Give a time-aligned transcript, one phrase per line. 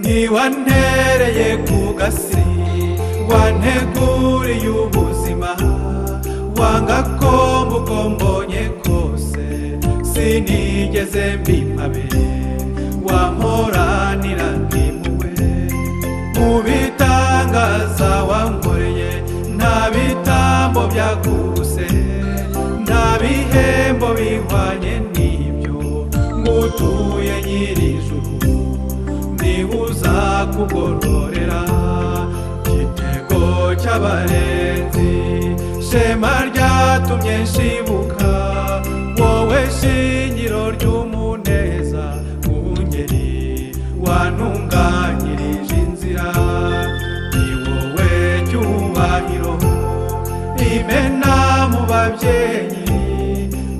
[0.00, 2.42] ntiwantereye ku gasi
[3.30, 5.50] wanteguriye ubuzima
[6.58, 7.32] wanga ko
[7.76, 9.44] uko mbonye kose
[10.10, 12.04] sinigeze mbimpabe
[13.06, 15.30] wamporanira nk'impuhwe
[16.36, 19.10] mu bitangaza wankoreye
[19.56, 21.86] nta bitambo byakuse
[22.84, 25.76] nta bihembo bihwanye n'ibyo.
[26.40, 27.91] Ngutuye nibuza
[30.54, 31.60] kugororera.
[32.72, 33.42] Igitego
[33.82, 35.10] cy'abarenzi
[35.88, 38.30] shema ryatumye nshibuka.
[39.20, 42.04] Wowe shingiro ry'umuneza
[42.46, 43.72] mu ngeri
[44.04, 46.28] wantunganyirije inzira.
[47.34, 48.10] Ni wowe
[48.48, 49.54] cyubahiro
[50.72, 51.34] imena
[51.72, 52.82] mu babyeyi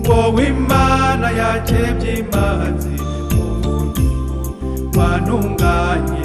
[0.08, 2.96] wowe imana yakebye imanzi
[4.96, 6.21] wantunganyirije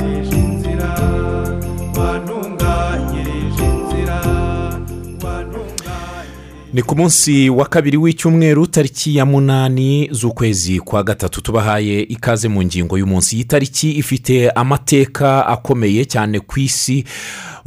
[6.73, 12.63] ni ku munsi wa kabiri w'icyumweru tariki ya munani z'ukwezi kwa gatatu tubahaye ikaze mu
[12.63, 13.35] ngingo y'umunsi.
[13.35, 17.03] Iyi tariki ifite amateka akomeye cyane ku isi.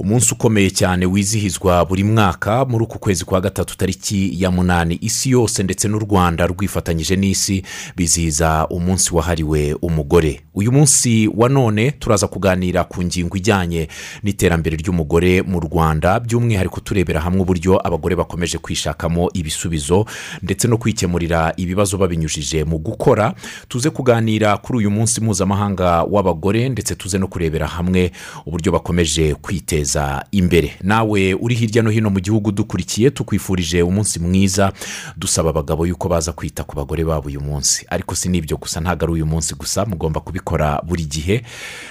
[0.00, 4.98] Umunsi ukomeye cyane wizihizwa buri mwaka muri uku kwezi kwa gatatu tariki ya munani.
[5.00, 7.62] Isi yose ndetse n'u rwanda rwifatanyije n'isi
[7.96, 10.40] bizihiza umunsi wahariwe umugore.
[10.54, 13.88] Uyu munsi wa none turaza kuganira ku ngingo ijyanye
[14.22, 20.06] n'iterambere ry'umugore mu rwanda by'umwihariko turebera hamwe uburyo abagore bakomeje kwishakamo ibisubizo
[20.42, 23.34] ndetse no kwikemurira ibibazo babinyujije mu gukora.
[23.68, 28.10] Tuze kuganira kuri uyu munsi mpuzamahanga w'abagore ndetse tuze no kurebera hamwe
[28.46, 29.89] uburyo bakomeje kwiteza
[30.30, 30.72] imbere.
[30.82, 34.72] Nawe uri hirya no hino mu gihugu dukurikiye tukwifurije umunsi mwiza
[35.16, 37.86] dusaba abagabo yuko baza kwita ku bagore babo uyu munsi.
[37.90, 41.42] Ariko si n'ibyo gusa ntabwo ari uyu munsi gusa mugomba kubikora buri gihe.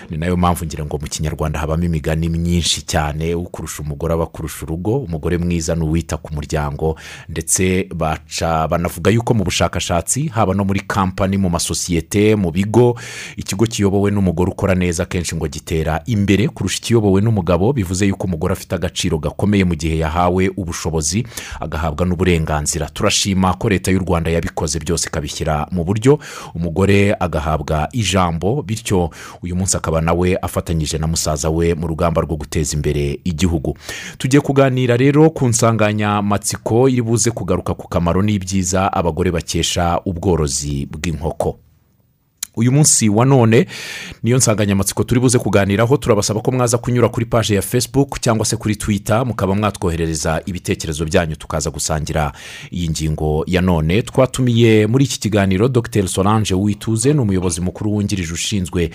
[0.09, 4.23] Ni na yo mpamvu ngira ngo mu kinyarwanda habamo imigani myinshi cyane ukurusha umugore aba
[4.23, 6.95] akurusha urugo umugore mwiza ni uwita ku muryango.
[7.29, 12.99] Ndetse baca banavuga yuko mu bushakashatsi haba no muri kampani mu masosiyete mu bigo
[13.37, 18.51] ikigo kiyobowe n'umugore ukora neza akenshi ngo gitera imbere kurusha ikiyobowe n'umugabo bivuze yuko umugore
[18.53, 21.23] afite agaciro gakomeye mu gihe yahawe ubushobozi
[21.59, 22.89] agahabwa n'uburenganzira.
[22.91, 26.19] Turashima ko leta y'u rwanda yabikoze byose ikabishyira mu buryo.
[26.55, 29.09] Umugore agahabwa ijambo bityo
[29.43, 33.77] uyu munsi akaba nawe afatanyije na musaza we mu rugamba rwo guteza imbere igihugu.
[34.17, 41.68] Tugiye kuganira rero ku nsanganyamatsiko iri buze kugaruka ku kamaro n'ibyiza abagore bakesha ubworozi bw'inkoko.
[42.59, 43.65] Uyu munsi wa none
[44.23, 45.97] niyo nsanganyamatsiko turi buze kuganiraho.
[45.97, 51.05] Turabasaba ko mwaza kunyura kuri paje ya facebook cyangwa se kuri twitter mukaba mwatwoherereza ibitekerezo
[51.05, 52.31] byanyu tukaza gusangira
[52.71, 54.01] iyi ngingo ya none.
[54.01, 56.07] Twatumiye muri iki kiganiro dr.
[56.07, 58.89] Solange wituze ni umuyobozi mukuru wungirije ushinzwe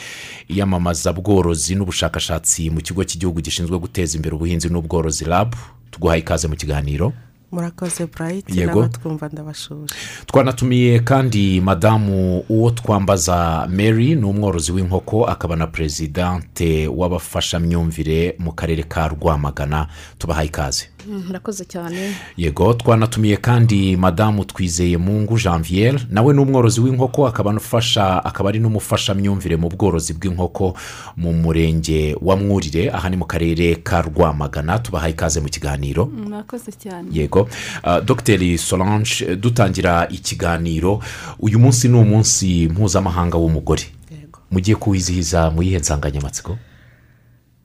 [0.48, 5.54] iyamamazabworozi n'ubushakashatsi mu kigo cy'igihugu gishinzwe guteza imbere ubuhinzi n'ubworozi rab
[5.90, 7.12] tuguhaye ikaze mu kiganiro.
[7.54, 8.80] Murakoze burayiti Yego.
[8.80, 9.94] n'abatwumva ndabashuje.
[10.26, 18.82] Twanatumiye kandi madamu uwo twambaza mary ni umworozi w'inkoko akaba na perezidante w'abafashamyumvire mu karere
[18.82, 19.86] ka rwamagana.
[20.18, 20.88] Tubahaye ikaze.
[21.26, 22.14] murakoze cyane.
[22.36, 28.58] Yego twanatumiye kandi madamu twizeye mungu janviere nawe ni umworozi w'inkoko akaba anafasha akaba ari
[28.58, 30.76] n'umufashamyumvire mu bworozi bw'inkoko
[31.16, 36.06] mu murenge wa mwurire aha ni mu karere ka rwamagana tubahaye ikaze mu kiganiro.
[36.06, 37.08] Murakoze cyane.
[37.12, 37.48] Yego.
[37.82, 41.00] Ah, dogiteri solange dutangira ikiganiro.
[41.38, 43.82] Uyu munsi ni umunsi mpuzamahanga w'umugore.
[44.10, 44.38] Yego.
[44.50, 46.58] Mugiye kuwizihiza mu yihe nsanganyamatsiko?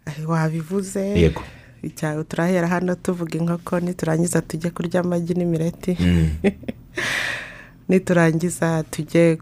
[0.06, 1.00] Eh, wabivuze.
[1.20, 1.42] Yego.
[1.84, 5.96] Icya- turahera hano tuvuga inkoko niturangiza tujye kurya amagi n'imireti.
[7.90, 9.38] Niturangiza tujye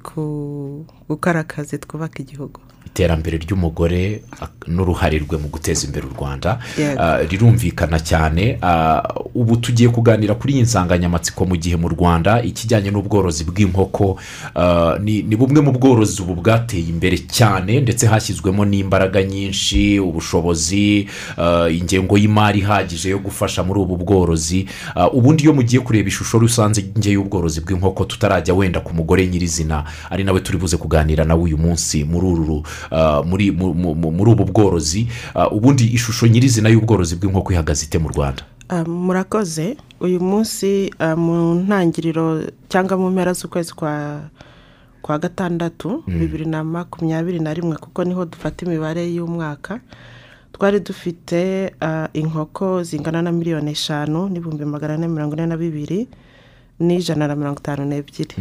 [1.09, 2.59] gukora akazi twubaka igihugu.
[2.88, 4.22] Iterambere ry'umugore
[4.68, 6.59] n'uruhare rwe mu guteza imbere u rwanda.
[6.98, 9.03] Ah, rirumvikana cyane Ah,
[9.36, 14.18] ubu tugiye kuganira kuri iyi nsanganyamatsiko mu gihe mu rwanda ikijyanye n'ubworozi bw'inkoko
[14.56, 21.07] ah, ni bumwe mu bworozi ubu bwateye imbere cyane ndetse hashyizwemo n'imbaraga nyinshi ubushobozi
[21.72, 24.66] ingengo y'imari ihagije yo gufasha muri ubu bworozi
[25.13, 26.81] ubundi iyo mugiye kureba ishusho rusange
[27.12, 32.04] y'ubworozi bw'inkoko tutarajya wenda ku mugore nyirizina ari nawe turi buze kuganira nawe uyu munsi
[32.04, 32.63] muri uru
[33.25, 38.44] muri mu- muri ubu bworozi Ah, ubundi ishusho nyirizina y'ubworozi bw'inkoko ihagaze ite mu rwanda?
[38.69, 39.77] Ah, murakoze.
[40.00, 44.21] Uyu munsi mu ntangiriro cyangwa mu mpera z'ukwezi kwa
[45.01, 49.80] kwa gatandatu bibiri na makumyabiri na rimwe kuko ni ho dufata imibare y'umwaka
[50.51, 51.71] twari dufite
[52.13, 56.07] inkoko zingana na miliyoni eshanu n'ibihumbi magana ane mirongo ine na bibiri
[56.80, 58.35] n'ijana na mirongo itanu n'ebyiri.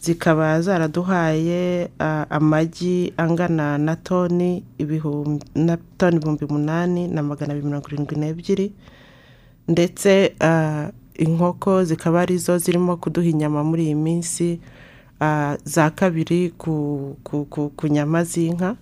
[0.00, 1.90] Zikaba zaraduhaye
[2.30, 8.72] amagi angana na toni ibihumbi na toni ibihumbi umunani na magana abiri mirongo irindwi n'ebyiri.
[9.68, 10.32] Ndetse
[11.18, 14.60] inkoko zikaba ari zo zirimo kuduha inyama muri iyi minsi
[15.64, 17.16] za kabiri ku,
[17.90, 18.76] nyama z'inka.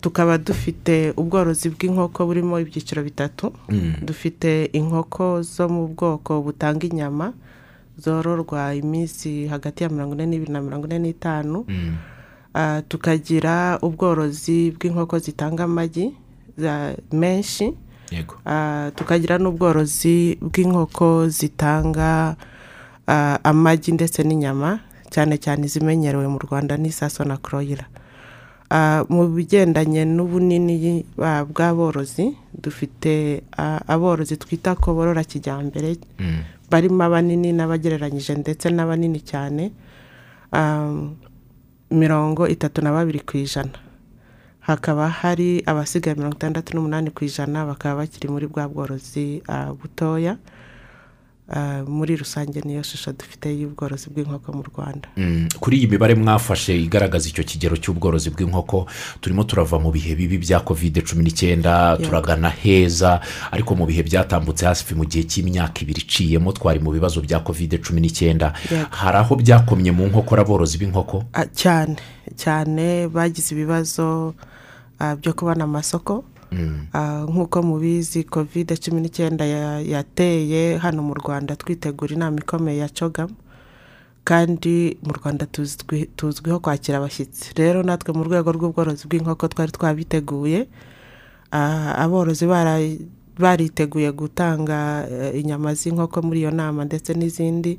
[0.00, 3.52] Tukaba dufite ubworozi bw'inkoko burimo ibyiciro bitatu.
[4.02, 7.32] Dufite inkoko zo mu bwoko butanga inyama
[8.00, 11.64] zororwa iminsi hagati ya mirongo ine n'ibiri na mirongo ine n'itanu
[12.54, 16.10] Ah, tukagira ubworozi bw'inkoko zitanga amagi
[16.58, 17.70] za- menshi
[18.44, 22.34] Ah, tukagira n'ubworozi bw'inkoko zitanga
[23.06, 24.82] ah, amagi ndetse n'inyama
[25.14, 27.86] cyane cyane izimenyerewe mu rwanda n'isaso na koroyira
[28.70, 33.42] Ah, mu bigendanye n'ubunini bw'aborozi dufite
[33.86, 35.98] aborozi twita ko borora kijyambere.
[36.70, 39.72] Barimo abanini n'abagereranyije ndetse n'abanini cyane
[40.52, 40.94] ah,
[41.90, 43.74] mirongo itatu na babiri ku ijana.
[44.60, 50.38] Hakaba hari abasigaye mirongo itandatu n'umunani ku ijana bakaba bakiri muri bwa bworozi ah, butoya.
[51.88, 55.08] Muri rusange niyo shusho dufite y'ubworozi bw'inkoko mu rwanda.
[55.16, 58.86] Mm, kuri iyi mibare mwafashe igaragaza icyo kigero cy'ubworozi bw'inkoko
[59.20, 63.20] turimo turava mu bihe bibi bya kovide cumi n'icyenda turagana heza
[63.50, 67.78] ariko mu bihe byatambutse hafi mu gihe cy'imyaka ibiri iciyemo twari mu bibazo bya kovide
[67.82, 68.52] cumi n'icyenda.
[68.90, 71.24] Hari aho byakomye mu nkokora aborozi b'inkoko?
[71.34, 71.96] Ah, cyane
[72.38, 74.34] cyane bagize ibibazo
[75.02, 76.22] ah, byo kubona amasoko
[77.30, 83.34] nk'uko mubizi kovide cumi n'icyenda ya- yateye hano mu rwanda twitegura inama ikomeye ya cogamu
[84.24, 87.54] kandi mu rwanda tuzwi- tuzwiho kwakira abashyitsi.
[87.56, 90.68] Rero natwe mu rwego rw'ubworozi bw'inkoko twari twabiteguye
[91.52, 92.46] Ah, aborozi
[93.38, 97.78] bariteguye gutanga eh, inyama z'inkoko muri iyo nama ndetse n'izindi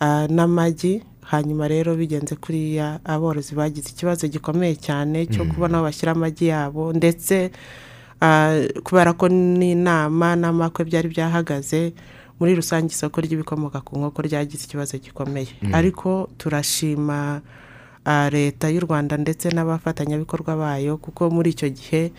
[0.00, 6.12] ah, n'amagi hanyuma rero bigenze kuriya aborozi bagize ikibazo gikomeye cyane cyo kubona aho bashyira
[6.12, 7.50] amagi yabo ndetse
[8.20, 11.92] ah, kubera ko n'inama n'amakwe byari byahagaze
[12.40, 15.52] muri rusange isoko ry'ibikomoka ku nkoko ryagize ikibazo gikomeye.
[15.76, 17.40] Ariko turashima
[18.04, 22.12] ah, leta y'u rwanda ndetse n'abafatanyabikorwa bayo kuko muri icyo gihe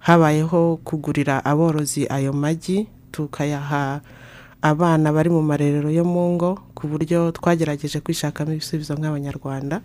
[0.00, 4.00] habayeho kugurira aborozi ayo magi tukayaha
[4.70, 9.80] abana bari mu marerero yo mu ngo ku buryo twagerageje kwishakamo ibisubizo nk'abanyarwanda.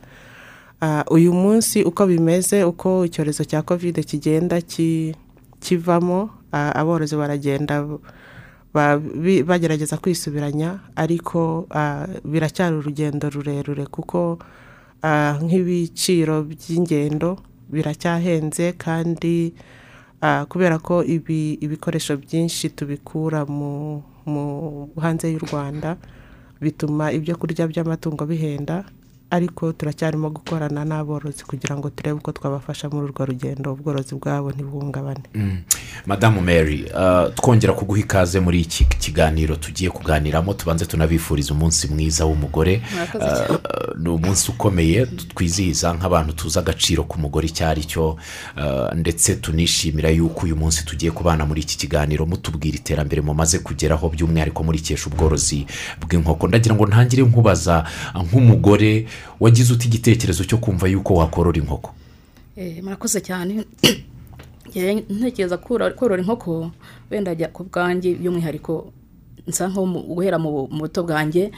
[0.81, 5.13] Ah, uyu munsi uko bimeze uko icyorezo cya kovide kigenda ki-
[5.61, 7.85] kivamo ah, aborozi baragenda
[9.45, 14.39] bagerageza kwisubiranya ariko ah, biracyari urugendo rurerure kuko
[15.41, 17.37] nk'ibiciro by'ingendo
[17.69, 19.53] biracyahenze kandi
[20.49, 24.03] kubera ko ibi ibikoresho byinshi tubikura mu
[25.01, 25.97] hanze y'u rwanda
[26.61, 28.83] bituma ibyo kurya by'amatungo bihenda
[29.31, 35.23] ariko turacyarimo gukorana n'aborozi kugira ngo turebe uko twabafasha muri urwo rugendo ubworozi bwabo ntibuhungabane
[35.33, 35.63] Mm.
[36.05, 42.25] Madamu mary uh, twongera kuguha ikaze muri iki kiganiro tugiye kuganiramo tubanze tunabifuriza umunsi mwiza
[42.25, 42.81] w'umugore.
[43.15, 43.55] Uh, uh,
[43.97, 48.17] ni umunsi ukomeye twizihiza nk'abantu tuzi agaciro k'umugore icyo ari cyo
[48.95, 54.63] ndetse tunishimira yuko uyu munsi tugiye kubana muri iki kiganiro mutubwira iterambere mumaze kugeraho by'umwihariko
[54.63, 55.65] murikesha ubworozi
[56.01, 56.47] bw'inkoko.
[56.47, 57.83] Ndagira ngo ntangire nkubaza
[58.15, 59.05] nk'umugore
[59.39, 61.93] wagize uti igitekerezo cyo kumva yuko wakorora inkoko.
[62.57, 63.63] Eh, murakoze cyane.
[65.09, 66.71] Ntekereza korora inkoko
[67.11, 68.91] wenda ajya ku bwanjye by'umwihariko
[69.47, 69.85] nsa nko
[70.15, 71.51] guhera mu buto bwanjye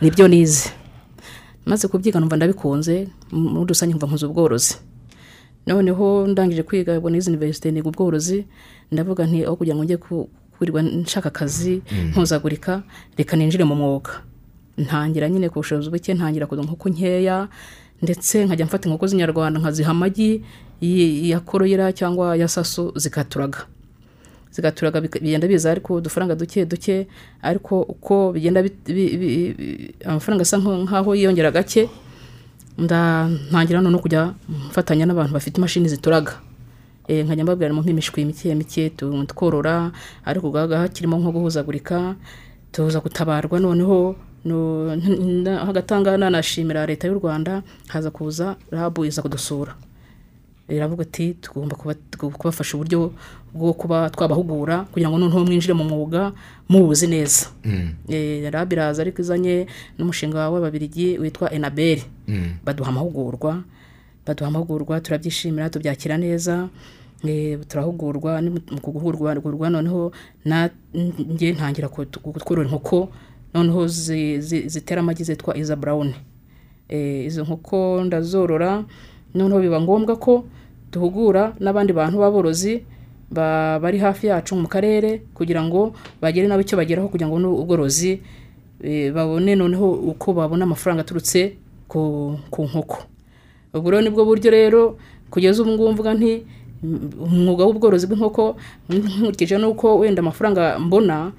[0.00, 0.70] ni byo nize.
[1.66, 4.74] Maze kubyiga numva ndabikunze muri rusange nkumva nkuze ubworozi.
[5.66, 8.44] Noneho ndangije kwiga ubwo nize iniverisite niga ubworozi
[8.92, 12.82] ndavuga nti aho kugira ngo njye ku- kwirirwa nshaka akazi mpuzagurika
[13.16, 14.10] reka ninjire mu mwuga.
[14.78, 17.48] Ntangira nyine ku bushobozi buke ntangira kuza inkoko nkeya
[18.02, 20.42] ndetse nkajya mfata inkoko z'inyarwanda nkaziha amagi
[21.30, 23.66] ya koroyira cyangwa ya saso zikaturaga
[24.50, 27.06] zigaturaga bigenda biza ariko udufaranga duke duke
[27.42, 28.64] ariko uko bigenda
[30.04, 31.88] amafaranga asa nk'aho yiyongera gake
[32.78, 36.32] ntangira no kujya mfatanya n'abantu bafite imashini zituraga.
[37.08, 38.90] Eh, nkajya mbabwira mu nk'imishwi mike mike
[39.28, 39.90] tworora
[40.24, 42.14] ariko hakirimo nko guhuzagurika
[42.72, 44.14] tuza gutabarwa noneho
[44.44, 49.74] no- n- n- hagatanga nanashimira leta y'u rwanda haza kuza rabu iza kudusura.
[50.68, 53.10] Iravuga ati tugomba kuba- kubafasha uburyo
[53.54, 56.32] bwo kuba twabahugura kugira ngo noneho mwinjire mu mwuga
[56.70, 57.50] muwuzi neza.
[58.08, 59.66] Eh, rabu iraza ariko izanye
[59.98, 62.04] n'umushinga w'ababirigi witwa enaberi
[62.64, 63.62] baduha amahugurwa
[64.26, 66.68] baduha amahugurwa turabyishimira tubyakira neza.
[67.26, 70.12] Eh, turahugurwa mu guhugurwa noneho
[70.46, 73.10] na njye ntangira korora inkoko.
[73.54, 76.14] Noneho zi- zi- zitera amagi zitwa iza burawuni
[76.90, 78.84] Eh, izo nkoko ndazorora
[79.34, 80.44] noneho biba ngombwa ko
[80.92, 82.82] duhugura n'abandi bantu b'aborozi
[83.30, 88.18] ba- bari hafi yacu mu karere kugira ngo bagere nabo icyo bageraho kugira ngo n'ubworozi
[88.82, 91.54] eh, babone noneho uko babona amafaranga aturutse
[91.86, 93.06] ku nkoko.
[93.74, 94.98] Ubwo rero ni bwo buryo rero
[95.30, 96.42] kugeza ubu ngubu mvuga nti
[96.82, 98.56] umwuga w'ubworozi bw'inkoko
[98.88, 101.32] nkurikije n'uko wenda amafaranga mbona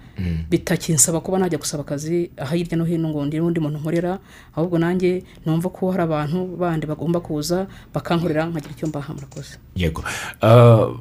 [0.50, 4.19] bitakinsaba kuba najya gusaba akazi aha hirya no hino ngo ndire undi muntu nkorera
[4.55, 9.57] ahubwo nanjye numva ko hari abantu bandi bagomba kuza bakankorera nkagira icyo mbaha murakoze.
[9.75, 10.03] Yego.
[10.41, 10.93] Ah,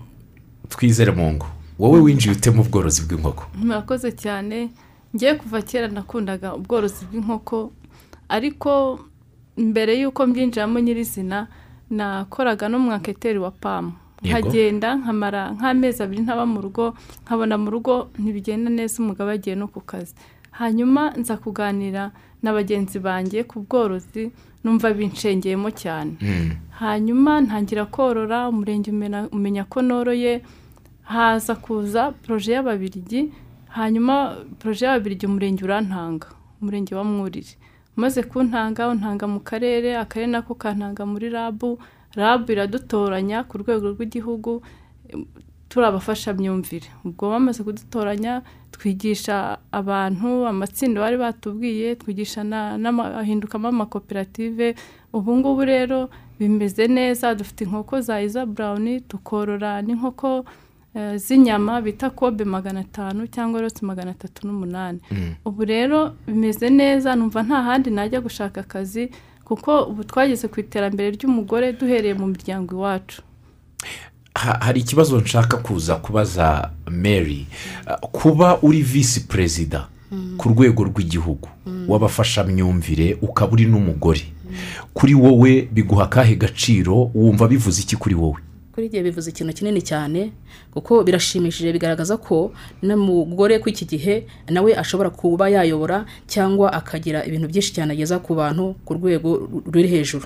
[0.68, 1.47] twizere mu ngo
[1.78, 3.44] wowe winjiye ute mu bworozi bw'inkoko?
[3.61, 4.73] Murakoze cyane.
[5.14, 7.73] Ngiye kuva kera nakundaga ubworozi bw'inkoko
[8.28, 9.00] ariko
[9.56, 11.47] mbere y'uko mbyinjiramo nyirizina
[11.90, 13.92] nakoraga no mu wa pamu.
[14.24, 19.66] Nkagenda nkamara nk'amezi abiri ntaba mu rugo nkabona mu rugo ntibigenda neza umugabo agiye no
[19.68, 20.14] ku kazi.
[20.50, 22.10] Hanyuma nza kuganira
[22.42, 24.30] na bagenzi banjye ku bworozi
[24.64, 26.12] numva binshengeyemo cyane.
[26.20, 26.50] Mm.
[26.80, 28.88] hanyuma ntangira korora umurenge
[29.32, 30.40] umenya ko noroye
[31.04, 33.28] haza kuza poroje y'ababirigi
[33.76, 36.26] hanyuma poroje y'ababirigi umurenge urantanga
[36.60, 37.52] umurenge wa mwurire
[37.96, 41.76] umaze kuntanga untanga mu karere akarere nako kantanga muri rabu
[42.16, 44.62] rabu iradutoranya ku rwego rw'igihugu
[45.68, 48.42] turi abafashamyumvire ubwo bamaze kudutoranya
[48.74, 54.74] twigisha abantu amatsinda bari batubwiye twigisha na- n'ama- ahindukamo amakoperative
[55.12, 60.44] ubu ngubu rero bimeze neza dufite inkoko za iza burawuni tukorora n'inkoko
[60.94, 64.98] eh, z'inyama bita kobe magana atanu cyangwa roti magana atatu n'umunani.
[65.46, 69.10] Ubu rero bimeze neza numva nta handi najya gushaka akazi
[69.50, 73.23] kuko ubu twageze ku iterambere ry'umugore duhereye mu miryango iwacu.
[74.35, 77.47] Ha- hari ikibazo nshaka kuza kubaza mary.
[78.00, 79.88] Kuba uri visi perezida
[80.38, 81.49] ku rwego rw'igihugu
[81.88, 84.23] w'abafashamyumvire ukaba uri n'umugore.
[84.95, 88.38] Kuri wowe biguha akahe gaciro wumva bivuze iki kuri wowe?
[88.80, 90.32] Kuri igihe bivuze ikintu kinini cyane
[90.72, 94.14] kuko birashimishije bigaragaza ko n'umugore kw'iki gihe
[94.49, 99.28] nawe ashobora kuba yayobora cyangwa akagira ibintu byinshi cyane ageza ku bantu ku rwego
[99.72, 100.25] ruri hejuru.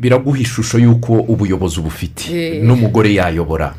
[0.00, 2.24] Biraguha ishusho y'uko ubuyobozi ubufite.
[2.30, 2.62] Eh.
[2.64, 3.74] n'umugore yayobora.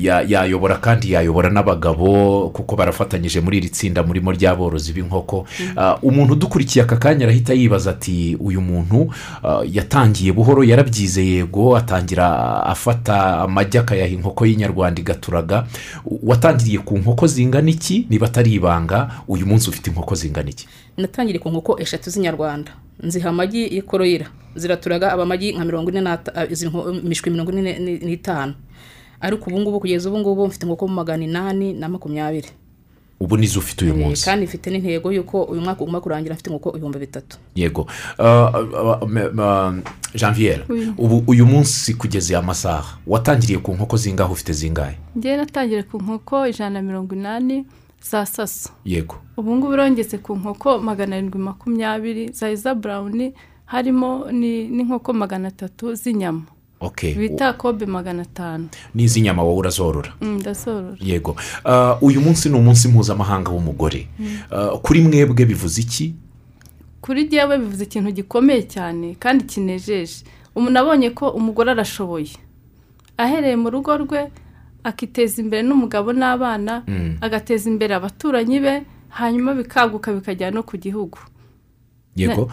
[0.00, 5.46] Ya- yayobora kandi yayobora n'abagabo kuko barafatanyije muri iri tsinda murimo ry'aborozi b'inkoko.
[5.76, 9.10] Ah, umuntu udukurikiye aka kanya arahita yibaza ati uyu muntu
[9.72, 15.66] yatangiye buhoro yarabyize yego atangira afata amagi akayaha inkoko y'inyarwanda igaturaga.
[16.22, 18.06] Watangiriye ku nkoko zingana iki?
[18.10, 20.66] Niba atari ibanga uyu munsi ufite inkoko zingana iki?
[21.00, 22.72] Natangiriye ku nkoko eshatu z'inyarwanda.
[23.02, 24.26] Nziha amagi y'ikoroyira
[24.56, 26.00] ziraturaga aba amagi nka mirongo ine
[27.04, 28.54] imishwi mirongo ine ni- n'itanu
[29.20, 32.48] ariko ubu ngubu kugeza ubu ngubu mfite inkoko magana inani na makumyabiri.
[33.20, 34.24] Ubu nizo ufite uyu Eh, munsi?
[34.24, 37.36] kandi mfite n'intego y'uko uyu mwaka ugomba kurangira mfite inkoko ibihumbi bitatu.
[37.54, 37.86] Yego.
[39.34, 39.74] Ma-
[40.14, 40.92] janviere Oui.
[40.98, 44.96] ubu uyu munsi kugeza aya masaha watangiriye ku nkoko zingahe ufite zingahe?
[45.18, 47.64] Ngewe natangire ku nkoko ijana na mirongo inani.
[48.02, 49.16] Za saso yego.
[49.36, 53.34] Ubu ngubu urongeze ku nkoko magana arindwi makumyabiri za iza burawuni
[53.66, 56.42] harimo ni- n'inkoko magana atatu z'inyama.
[57.16, 60.12] Bita kobe magana atanu n'izi nyama wowe urazorora?
[60.20, 60.96] Mm, ndazorora.
[61.00, 61.36] Yego.
[61.64, 64.08] Ah, uyu munsi ni umunsi mpuzamahanga w'umugore.
[64.50, 66.14] Ah, kuri mwebwe bivuze iki?
[67.00, 70.24] Kuri jyewe bivuze ikintu gikomeye cyane kandi kinejeje.
[70.56, 72.32] Umuntu abonye ko umugore arashoboye.
[73.16, 74.32] Ahereye mu rugo rwe
[74.84, 76.82] akiteza imbere n'umugabo n'abana
[77.20, 78.74] agateza imbere abaturanyi be
[79.08, 81.18] hanyuma bikaguka bikajya no ku gihugu.
[82.16, 82.50] Yego.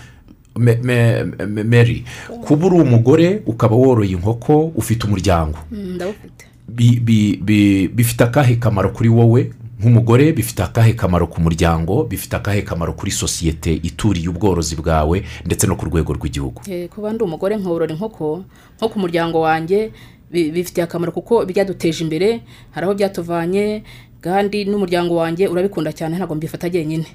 [0.57, 2.03] Me- me- me- mary
[2.45, 5.57] kuba uri umugore ukaba woroye inkoko ufite umuryango.
[5.71, 12.03] Ndawufite bi- bi- bi- bifite akahe kamaro kuri wowe nk'umugore bifite akahe kamaro ku muryango
[12.09, 16.61] bifite akahe kamaro kuri sosiyete ituriye ubworozi bwawe ndetse no ku rwego rw'igihugu?
[16.65, 18.43] Eh, kuba ndi umugore nkorora inkoko
[18.77, 19.91] nko ku muryango wanjye
[20.31, 22.41] bifitiye akamaro kuko byaduteje imbere
[22.71, 23.83] hari aho byatuvanye
[24.21, 27.05] kandi n'umuryango wanjye urabikunda cyane ntabwo mbifata jyenyine.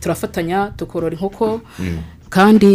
[0.00, 1.60] Turafatanya tukorora inkoko
[2.30, 2.70] kandi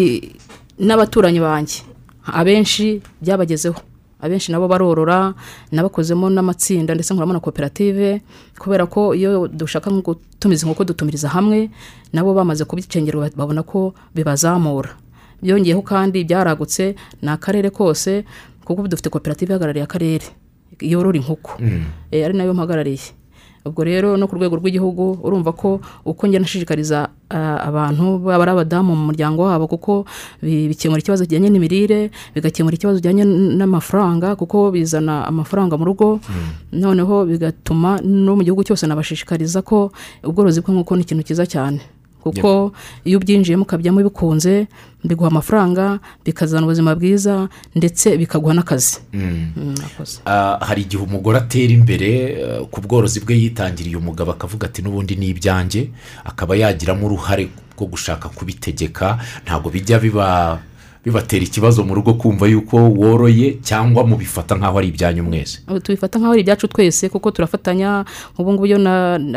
[0.79, 1.81] n'abaturanyi banjye
[2.25, 3.79] abenshi byabagezeho.
[4.21, 5.33] Abenshi nabo barorora
[5.71, 8.21] nabakozemo n'amatsinda ndetse nkoramo na koperative
[8.59, 11.69] kubera ko iyo dushaka nko gutumiza inkoko dutumiriza hamwe
[12.13, 14.97] nabo bamaze kubicengera babona ko bibazamura.
[15.43, 18.25] Byongeyeho kandi byaragutse ni akarere kose
[18.65, 20.25] kuko ubu dufite koperative ihagarariye akarere
[20.81, 21.62] yorora inkoko.
[22.12, 23.13] Eh, ari na yo mpagarariye.
[23.65, 28.93] Ubwo rero no ku rwego rw'igihugu urumva ko uko njya nashishikariza abantu baba ari abadamu
[28.93, 30.05] mu muryango wabo kuko
[30.38, 33.25] bi- bikemura ikibazo kijyanye n'imirire bigakemura ikibazo kijyanye
[33.57, 36.19] n'amafaranga kuko bizana amafaranga mu rugo.
[36.72, 39.89] Noneho bigatuma no mu gihugu cyose nabashishikariza ko
[40.22, 41.81] ubworozi bw'inkoko ni ikintu cyiza cyane.
[42.25, 42.74] Kuko
[43.05, 44.65] iyo ubyinjiyemo ukabyamo bikunze
[45.05, 48.98] biguha amafaranga bikazana ubuzima bwiza ndetse bikaguha n'akazi.
[49.13, 50.20] Mm, murakoze.
[50.25, 52.10] Ah, hari igihe umugore atera imbere
[52.41, 55.89] eh, ku bworozi bwe yitangiriye umugabo akavuga ati n'ubundi ni ibyanjye.
[56.25, 60.58] Akaba yagiramo uruhare rwo gushaka kubitegeka ntabwo bijya biba
[61.05, 65.62] bibatera ikibazo mu rugo kumva yuko woroye cyangwa mubifata nk'aho ari ibyanyu mwese.
[65.83, 68.77] Tubifata nk'aho ari ibyacu twese kuko turafatanya nk'ubu ngubu iyo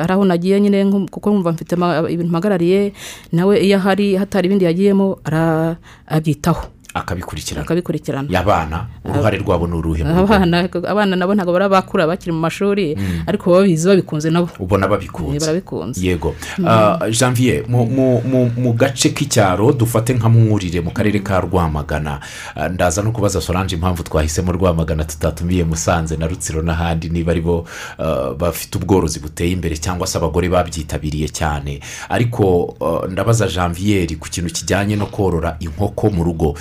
[0.01, 1.77] hari aho nagiye nyine kuko numva mfite
[2.09, 2.93] ibintu mpagarariye
[3.33, 5.77] nawe iyo ahari hatari ibindi yagiyemo ara-
[6.09, 6.65] abyitaho.
[7.01, 7.65] Akabikurikirana.
[7.65, 8.29] Akabikurikirana.
[8.31, 13.51] Y'abana uruhare rwabo ni uruhe abana abana nabo ntabwo baba bakura bakiri mu mashuri ariko
[13.51, 14.49] baba babizi babikunze nabo.
[14.59, 15.41] Ubona babikunze.
[15.47, 16.07] Barabikunze.
[16.07, 16.35] Yego.
[16.67, 22.21] Ah, janvier mu- gace k'icyaro dufate nka mwurire mu karere ka rwamagana.
[22.55, 27.41] Ah, ndaza no kubaza solange impamvu twahisemo rwamagana tutatumiye musanze na rutsiro n'ahandi niba ari
[27.41, 27.65] bo
[27.99, 31.81] ah, bafite ubworozi buteye imbere cyangwa se abagore babyitabiriye cyane.
[32.09, 32.77] Ariko
[33.11, 36.55] ndabaza janvier ku kintu kijyanye no korora inkoko mu rugo.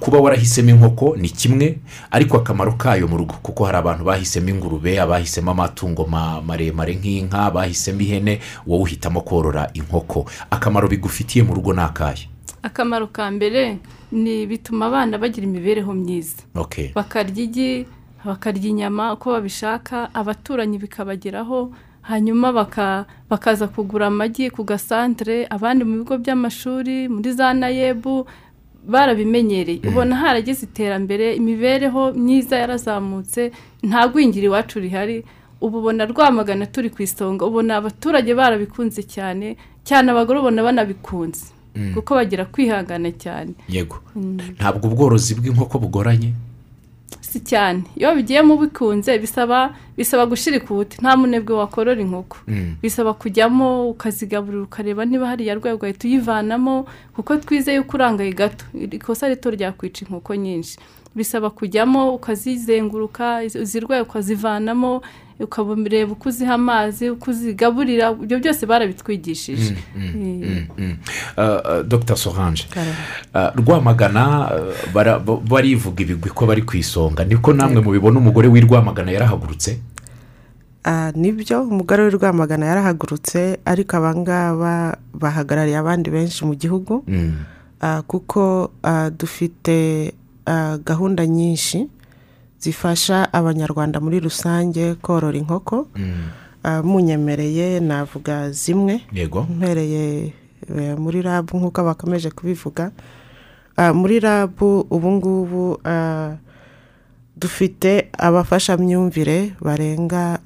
[0.00, 1.78] Kuba warahisemo inkoko ni kimwe
[2.10, 7.38] ariko akamaro kayo mu rugo kuko hari abantu bahisemo ingurube abahisemo amatungo ma- maremare nk'inka
[7.52, 10.24] abahisemo ihene wowe uhitamo korora inkoko.
[10.50, 12.28] Akamaro bigufitiye mu rugo ni akahe?
[12.62, 13.78] Akamaro ka mbere
[14.12, 16.42] ni bituma abana bagira imibereho myiza.
[16.94, 17.86] Bakarya igi
[18.24, 21.70] bakarya inyama uko babishaka abaturanyi bikabageraho
[22.02, 28.26] hanyuma baka- bakaza kugura amagi ku gasantere abandi mu bigo by'amashuri muri za nayebu
[28.88, 29.80] barabimenyereye.
[29.88, 33.52] Ubona haragize iterambere imibereho myiza yarazamutse
[33.82, 35.24] nta gwingira iwacu rihari.
[35.60, 41.46] Ubu ubona rwamagana turi ku isonga ubona abaturage barabikunze cyane cyane abagore ubona banabikunze.
[41.94, 43.52] Kuko bagira kwihangana cyane.
[43.68, 43.96] Yego.
[44.58, 46.32] Ntabwo ubworozi bw'inkoko bugoranye?
[47.20, 47.82] Si cyane.
[47.96, 52.36] Iyo bigiyemo bikunze bisaba bisaba gushyira ikuti nta munebwe wakorora inkoko.
[52.82, 56.86] Bisaba kujyamo ukazigaburira ukareba niba hari iya rwego ugahita uyivanamo
[57.16, 58.64] kuko twizeye ko urangaye gato.
[58.74, 60.78] Ikosa rito ryakwica inkoko nyinshi.
[61.14, 65.02] Bisaba kujyamo ukazizenguruka izirwaye ukazivanamo
[65.40, 69.74] ukareba uko uziha amazi uko uzigaburira ibyo byose barabitwigishije.
[71.86, 72.16] Dr.
[72.16, 72.66] Sorange
[73.34, 74.60] Ah, rwamagana ah,
[74.92, 77.24] bara- bo- barivuga ibigwi ko bari ku isonga.
[77.24, 79.78] Niko namwe mubibona umugore w'i rwamagana yarahagurutse?
[80.84, 87.04] Ah, ni byo umugore w'i rwamagana yarahagurutse ariko abangaba bahagarariye abandi benshi mu gihugu.
[87.06, 87.34] Mm.
[87.80, 90.12] Ah, kuko ah, dufite
[90.46, 91.86] ah, gahunda nyinshi.
[92.60, 96.12] Zifasha abanyarwanda muri rusange korora inkoko Mm.
[96.62, 99.00] Ah, munyemereye navuga zimwe.
[99.12, 99.46] Yego.
[99.46, 100.34] Mpereye
[100.78, 102.90] eh, muri rabu nk'uko bakomeje kubivuga.
[103.76, 106.34] Ah, muri rabu ubu ngubu ah,
[107.38, 110.38] dufite abafashamyumvire barenga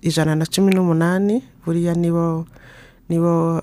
[0.00, 1.44] ijana na cumi n'umunani.
[1.66, 2.46] Buriya nibo
[3.08, 3.60] nibo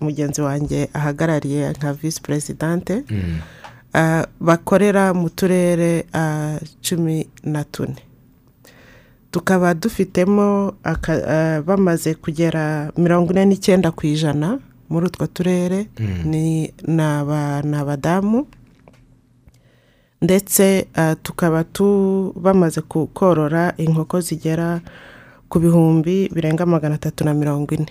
[0.00, 3.40] mugenzi wanjye ahagarariye nka visi perezidante Mm.
[4.40, 7.96] Bakorera mu turere ah, cumi na tune.
[9.30, 14.58] Tukaba dufitemo ah, bamaze kugera mirongo ine n'icyenda ku ijana
[14.90, 15.86] muri utwo turere.
[16.24, 18.46] Ni ni aba- ni abadamu
[20.22, 22.80] ndetse ah, tukaba tu bamaze
[23.14, 24.80] korora inkoko zigera
[25.48, 27.88] ku bihumbi birenga magana atatu na mirongo ine.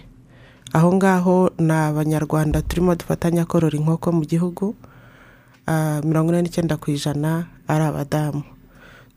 [0.74, 4.76] Aho ngaho ni abanyarwanda turimo dufatanya korora inkoko mu gihugu.
[4.84, 4.89] ah,
[6.04, 8.44] mirongo ine n'icyenda ku ijana ari abadamu.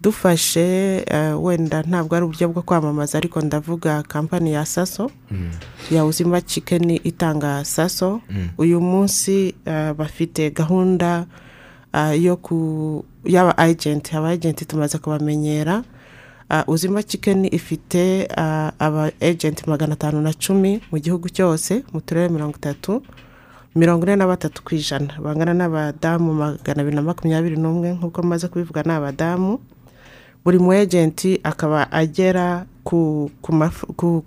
[0.03, 5.11] Dufashe eh, wenda ntabwo ari uburyo bwo kwamamaza ariko ndavuga kampani ya saso
[5.91, 8.21] ya uzima cikeni itanga saso
[8.59, 11.27] uyu munsi eh, bafite gahunda
[11.93, 15.85] ah, yo ku y'aba agenti aba agenti tumaze kubamenyera.
[16.51, 22.01] Ah, uzima cikeni ifite ah, aba agenti magana atanu na cumi mu gihugu cyose mu
[22.01, 23.03] turere mirongo itatu.
[23.75, 25.17] Mirongo ine na batatu ku ijana.
[25.23, 29.59] Bangana n'abadamu magana abiri na makumyabiri n'umwe nk'uko maze kubivuga ni abadamu.
[30.45, 33.31] Buri mu ejenti akaba agera ku,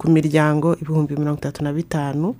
[0.07, 2.35] miryango ibihumbi mirongo itatu na bitanu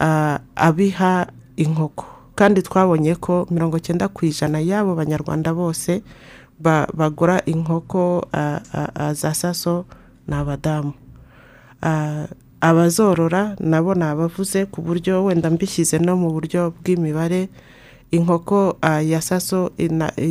[0.00, 2.06] ah, abiha inkoko.
[2.38, 6.06] Kandi twabonye ko mirongo cyenda ku ijana y'abo banyarwanda bose
[6.58, 8.62] ba- bagura inkoko ah,
[8.94, 9.84] ah, za saso
[10.30, 10.94] ni abadamu.
[12.60, 17.48] Abazorora nabo ni abavuze ku buryo wenda mbishyize no mu buryo bw'imibare
[18.10, 19.70] inkoko ah, ya saso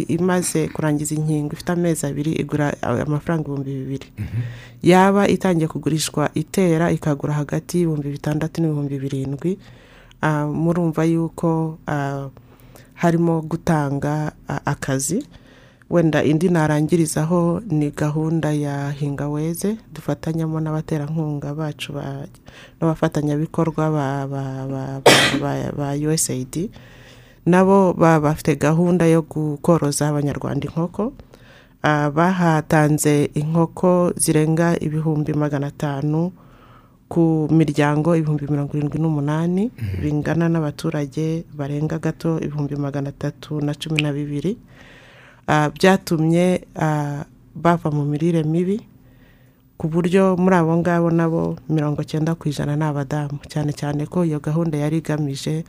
[0.07, 4.07] imaze kurangiza inkingo ifite amezi abiri igura ah, amafaranga ibihumbi bibiri.
[4.81, 9.57] Yaba itangiye kugurishwa itera ikagura hagati y'ibihumbi bitandatu n'ibihumbi birindwi
[10.21, 11.77] Ah, murumva yuko
[12.97, 14.31] harimo gutanga
[14.65, 15.21] akazi.
[15.89, 22.27] Wenda indi narangirizaho ni gahunda ya hinga weze dufatanyamo n'abaterankunga bacu ba-
[22.81, 26.69] n'abafatanyabikorwa ba, ba, ba, ba, ba, ba usaid
[27.45, 29.23] nabo bafite gahunda yo
[29.63, 31.13] koroza abanyarwanda inkoko.
[31.83, 36.33] Ah, bahatanze inkoko zirenga ibihumbi magana atanu
[37.07, 39.71] ku miryango ibihumbi mirongo irindwi n'umunani
[40.03, 44.57] bingana n'abaturage barenga gato ibihumbi magana atatu na cumi na bibiri.
[45.47, 47.23] Byatumye ah,
[47.55, 48.83] bava mu mirire mibi
[49.77, 53.37] ku buryo muri abo ngabo nabo mirongo cyenda ku ijana ni abadamu.
[53.47, 55.63] Cyane cyane ko iyo gahunda yari igamije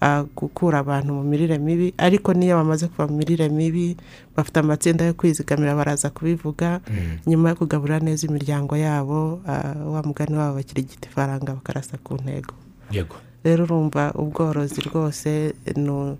[0.00, 3.96] ah, gukura abantu mu mirire mibi ariko n'iyo bamaze kuva mu mirire mibi
[4.36, 6.80] bafite amatsinda yo kwizigamira baraza kubivuga
[7.28, 12.56] nyuma yo kugaburira neza imiryango yabo ah, wa mugani wabo bakirigita ifaranga bakarasa ku ntego.
[12.90, 13.16] Yego.
[13.44, 16.16] Rero urumva ubworozi rwose ni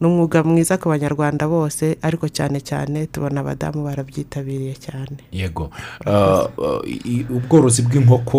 [0.00, 5.18] ni umwuga mwiza ku banyarwanda bose ariko cyane cyane tubona abadamu barabyitabiriye cyane.
[5.32, 5.70] Yego.
[6.06, 6.46] Uh,
[6.86, 8.38] i- ubworozi bw'inkoko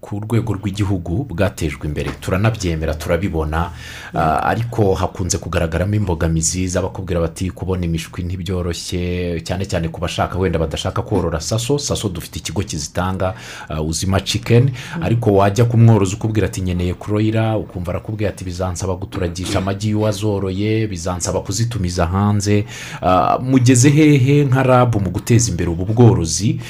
[0.00, 2.10] ku, rwego rw'igihugu bwatejwe imbere.
[2.20, 3.70] Turanabyemera turabibona.
[4.14, 10.58] Uh, ariko hakunze kugaragaramo imbogamizi z'abakubwira bati kubona imishwi ntibyoroshye cyane cyane ku bashaka wenda
[10.58, 13.34] badashaka korora saso saso dufite ikigo kizitanga
[13.70, 14.70] uh, uzima chicken.
[15.02, 20.86] Ariko wajya ku mworozi ukubwira ati nkeneye kuroyira ukumva arakubwira ati bizansaba guturagisha amagi y'uwazoroye
[20.86, 22.64] bizansaba kuzitumiza hanze.
[23.02, 26.60] Uh, mugeze hehe nka rabu mu guteza imbere ubu bworozi?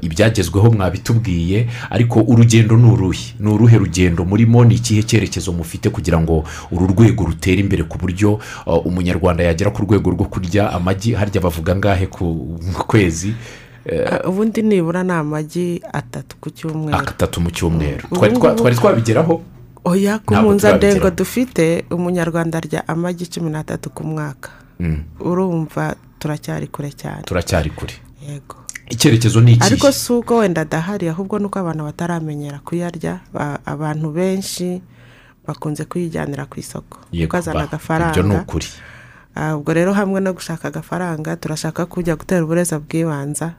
[0.00, 1.68] Ibyagezweho mwabitubwiye.
[1.90, 2.20] Ariko
[2.62, 4.24] urugendo ni uruhe ni uruhe rugendo?
[4.24, 9.44] Murimo ni ikihe cyerekezo mufite kugira ngo uru rwego rutere imbere ku buryo uh, umunyarwanda
[9.44, 11.14] yagera ku rwego rwo kurya amagi?
[11.14, 13.34] Harya bavuga angahe ku kwezi?
[13.88, 16.98] Ah, ubundi nibura ni amagi atatu ku cyumweru.
[16.98, 18.08] Atatu mu cyumweru.
[18.56, 19.40] Twari twabigeraho?
[19.84, 24.50] Oya ku mpuzandengo dufite umunyarwanda arya amagi cumi n'atatu ku mwaka.
[24.80, 27.22] Mm, urumva turacyari kure cyane.
[27.24, 27.94] Turacyari kure.
[28.28, 28.56] Yego.
[28.90, 33.60] Icyerekezo ni ariko ikihe si uko wenda adahari ahubwo ni uko abantu bataramenyera kuyarya Ba-
[33.66, 34.80] abantu benshi
[35.46, 38.10] bakunze kuyijyanira ku isoko Yego, ukazana agafaranga.
[38.20, 38.66] ibyo ni ukuri.
[39.34, 43.54] Ah, ubwo rero hamwe no gushaka agafaranga turashaka kujya gutera uburezi bw'ibanza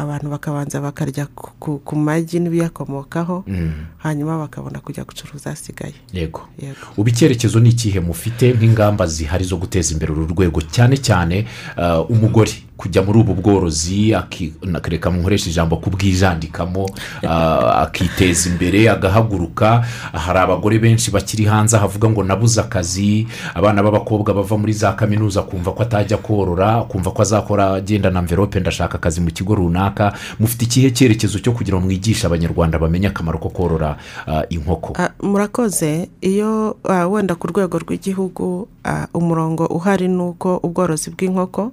[0.00, 6.48] abantu bakabanza bakarya ku- magi n'ibiyakomokaho Mm, hanyuma bakabona kujya gucuruza asigaye yego.
[6.96, 8.00] Ubu icyerekezo ni ikihe?
[8.00, 10.60] Mufite nk'ingamba zihari zo guteza imbere uru rwego.
[10.72, 11.44] Cyane cyane
[11.76, 12.52] uh, umugore.
[12.80, 16.84] Kujya muri ubu bworozi aki- na- reka nkoresha ijambo kubwijandikamo
[17.22, 19.84] uh, akiteza imbere agahaguruka.
[20.12, 23.26] Hari abagore benshi bakiri hanze havuga ngo nabuze akazi.
[23.54, 28.22] Abana b'abakobwa bava muri za kaminuza kumva ko atajya korora kumva ko azakora agenda na
[28.22, 30.12] mverope ndashaka akazi mu kigo runaka.
[30.40, 34.96] Mufite ikihe cyerekezo cyo kugira ngo mwigishe abanyarwanda bamenye akamaro ko korora uh, inkoko?
[34.96, 36.08] Ah, murakoze.
[36.20, 41.72] Iyo ah, wenda ku rwego rw'igihugu ah, umurongo uhari ni uko ubworozi bw'inkoko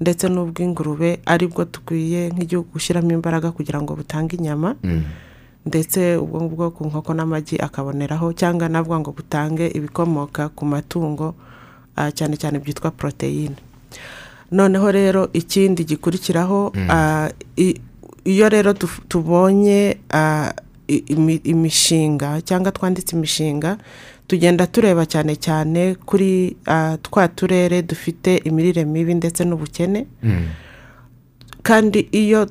[0.00, 5.02] ndetse n'ubw'ingurube ari bwo dukwiye nk'igihugu gushyiramo imbaraga kugira ngo butange inyama Mm.
[5.66, 11.34] ndetse ubwo ngubwo ku nkoko n'amagi akaboneraho cyangwa navuga ngo butange ibikomoka ku matungo
[11.96, 13.56] ah, cyane cyane byitwa poroteyine
[14.52, 17.28] noneho rero ikindi gikurikiraho ah,
[17.58, 17.80] i-
[18.24, 20.52] iyo rero tu- tubonye ah,
[21.44, 23.78] imishinga cyangwa twanditse imishinga
[24.26, 30.06] tugenda tureba cyane cyane kuri ah, twa turere dufite imirire mibi ndetse n'ubukene.
[30.22, 30.46] Mm.
[31.62, 32.46] kandi iyo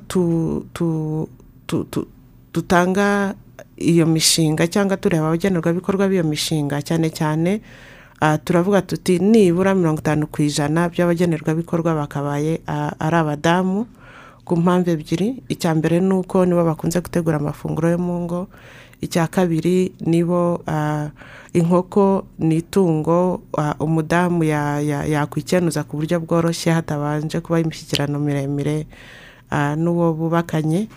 [2.52, 3.34] dutanga
[3.76, 7.60] iyo mishinga cyangwa tureba abagenerwabikorwa b'iyo mishinga cyane cyane
[8.20, 13.86] ah, turavuga tuti nibura mirongo itanu ku ijana by'abagenerwabikorwa bakabaye ah, ari abadamu
[14.46, 15.42] ku mpamvu ebyiri.
[15.50, 18.46] Icya mbere ni uko nibo bakunze gutegura amafunguro yo mu ngo.
[19.00, 21.10] Icya kabiri nibo ah,
[21.52, 28.86] inkoko ni itungo ah, umudamu ya- ya- yakwikenuza ku buryo bworoshye hatabanje kubaho imishyikirano miremire
[29.50, 30.88] ah, n'uwo bubakanye.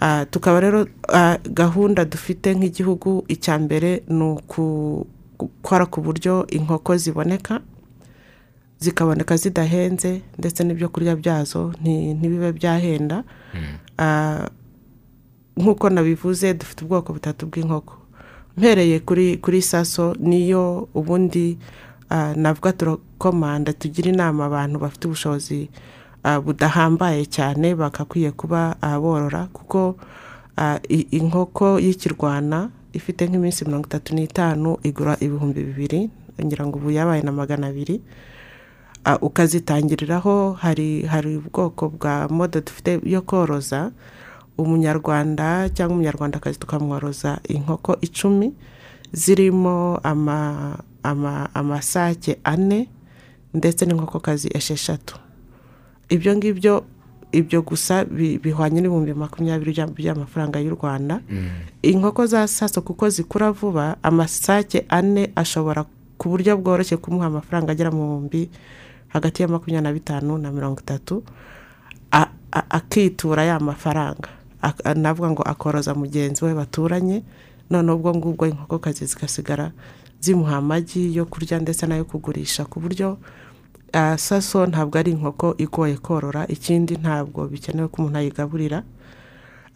[0.00, 5.06] Ah, tukaba rero ah, gahunda dufite nk'igihugu icya mbere ni uku-
[5.38, 7.60] gukora ku buryo inkoko ziboneka
[8.78, 13.22] zikaboneka zidahenze ndetse n'ibyo kurya byazo nti- ntibibe byahenda.
[13.98, 14.48] Ah,
[15.56, 17.94] nk'uko nabivuze dufite ubwoko butatu bw'inkoko.
[18.56, 21.58] Mpereye kuri kuri saso niyo ubundi
[22.10, 25.70] ah, navuga turakomanda tugira inama abantu bafite ubushobozi
[26.24, 29.96] ah, budahambaye cyane bagakwiye kuba ah, borora kuko
[30.88, 36.10] inkoko y'ikirwana ifite nk'iminsi mirongo itatu n'itanu igura ibihumbi bibiri
[36.44, 38.00] ngira ngo ubu yabaye na magana abiri
[39.04, 43.90] Ah, ukazitangiriraho hari hari ubwoko bwa modo dufite yo koroza
[44.62, 48.52] umunyarwanda cyangwa umunyarwandakazi tukamworoza inkoko icumi
[49.12, 52.88] zirimo ama, ama, amasake ane
[53.54, 55.16] ndetse n'inkokokazi esheshatu.
[56.08, 56.84] Ibyo ngibyo
[57.32, 61.20] ibyo gusa bi- bihwanye n'ibihumbi makumyabiri by'am- by'amafaranga y'u rwanda.
[61.82, 65.84] Inkoko za saso kuko zikura vuba amasake ane ashobora
[66.20, 68.50] ku buryo bworoshye kumuha amafaranga agera mu bihumbi
[69.08, 71.24] hagati ya makumyabiri na bitanu na mirongo itatu
[72.70, 74.28] akitura ya mafaranga.
[74.94, 77.22] Navuga ngo akoroza mugenzi we baturanye
[77.70, 79.72] noneho ubwo ngubwo inkokokazi zigasigara
[80.20, 82.64] zimuha amagi yo kurya ndetse n'ayo kugurisha.
[82.64, 83.18] Ku buryo
[83.92, 88.82] ah, saso ntabwo ari inkoko igoye korora ikindi ntabwo bikenewe ko umuntu ayigaburira.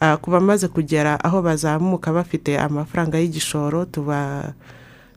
[0.00, 4.52] Ah, ku bamaze kugera aho bazamuka bafite amafaranga y'igishoro tuba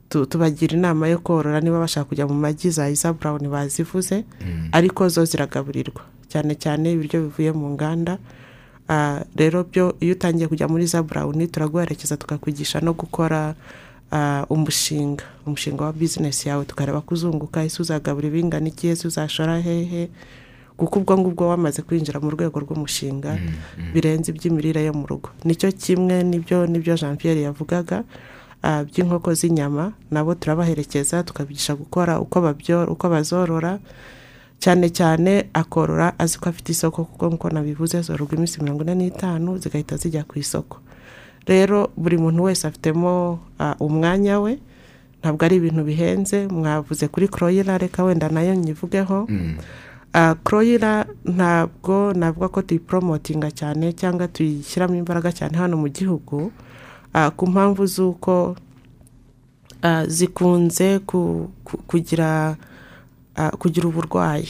[0.10, 4.24] tu- tubagira inama yo korora niba bashaka kujya mu magi za isa burawuni bazivuze
[4.72, 6.02] ariko zo ziragaburirwa.
[6.32, 8.18] Cyane cyane ibiryo bivuye mu nganda
[9.36, 13.54] rero byo iyo utangiye kujya muri za burawuni turaguherekeza tukakwigisha no gukora
[14.12, 15.24] ah, umushinga.
[15.46, 20.10] Umushinga wa bizinesi yawe tukareba ko uzunguka ese uzagabura ibingana iki ese uzashora hehe?
[20.78, 23.38] Kuko ubwo ngubwo wamaze kwinjira mu rwego rw'umushinga
[23.94, 25.30] birenze iby'imirire yo mu rugo.
[25.46, 28.04] Nicyo kimwe n'ibyo n'ibyo jean Pierre yavugaga
[28.64, 32.42] ah, by'inkoko z'inyama nabo turabaherekeza tukabigisha gukora uko
[32.90, 33.78] uko bazorora
[34.60, 39.58] cyane cyane akorora azi ko afite isoko kuko nk'uko nabivuze zororwa iminsi mirongo ine n'itanu
[39.58, 40.78] zigahita zijya ku isoko.
[41.48, 43.40] Rero buri muntu wese afitemo
[43.80, 44.60] umwanya we
[45.24, 46.48] ntabwo ari ibintu bihenze.
[46.48, 49.28] Mwavuze kuri koroyira reka wenda na yo nyivugeho.
[50.14, 56.52] Ah, koroyira ntabwo navuga ko tuyiporomotinga cyane cyangwa tuyishyiramo imbaraga cyane hano mu gihugu.
[57.36, 58.56] Ku mpamvu z'uko
[60.08, 62.56] zikunze ku- ku- kugira
[63.60, 64.48] kugira uburwayi.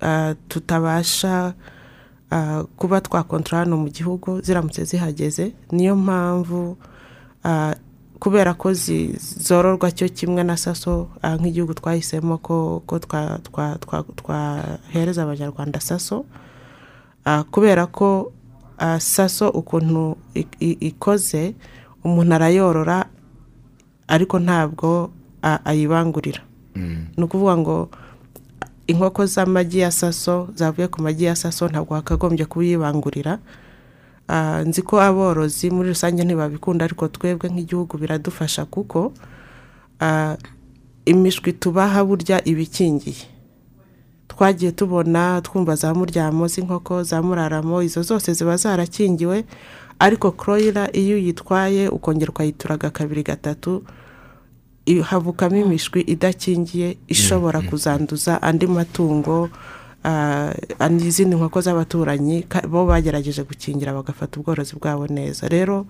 [0.00, 1.54] Ah, tutabasha
[2.30, 5.52] ah, kuba twakontorora hano mu gihugu ziramutse zihageze.
[5.72, 6.76] Niyo mpamvu
[7.44, 7.74] ah,
[8.18, 8.72] kubera ko
[9.40, 15.80] zororwa cyo kimwe na saso ah, nk'igihugu twahisemo ko ko twa- twa- twa- twahereza abanyarwanda
[15.80, 16.24] saso.
[17.24, 18.32] Ah, kubera ko
[18.78, 20.16] ah, saso ukuntu
[20.60, 21.54] ikoze
[22.04, 23.08] umuntu arayorora
[24.08, 25.10] ariko ntabwo
[25.42, 26.40] ayibangurira.
[27.16, 27.88] Ni ukuvuga ngo
[28.86, 33.38] inkoko z'amagi ya saso zavuye ku magi ya saso ntabwo wakagombye kuyibangurira
[34.28, 39.14] Ah, nzi ko aborozi muri rusange ntibabikunda ariko twebwe nk'igihugu biradufasha kuko
[40.02, 40.34] ah,
[41.06, 43.22] imishwi tubaha burya iba ikingiye
[44.28, 49.44] twagiye tubona twumva za muryamo z'inkoko za muraramo izo zose ziba zarakingiwe
[49.98, 53.86] ariko koroyira iyo uyitwaye ukongera ukayituraga kabiri gatatu
[54.86, 59.50] havukamo imishwi idakingiye ishobora kuzanduza andi matungo
[60.78, 65.48] andi- izindi nkoko z'abaturanyi bo bagerageje gukingira bagafata ubworozi bwabo neza.
[65.48, 65.86] Rero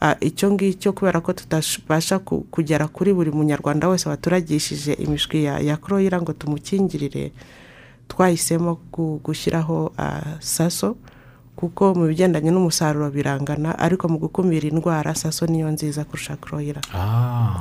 [0.00, 5.58] ah, icyo ngicyo kubera ko tutabasha ku- kugera kuri buri munyarwanda wese waturagishije imishwi ya,
[5.58, 7.32] ya koroyira ngo tumukingirire
[8.08, 10.96] twahisemo gu- gushyiraho ah, saso.
[11.58, 17.58] Kuko mu bigendanye n'umusaruro birangana ariko mu gukumira indwara saso niyo nziza kurusha koroyira Ah,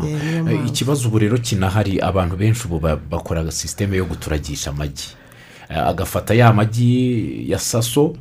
[0.70, 5.18] ikibazo ubu rero kinahari abantu benshi ubu ba- bakora sisiteme yo guturagisha amagi.
[5.70, 8.14] Eh, agafata ya magi ya saso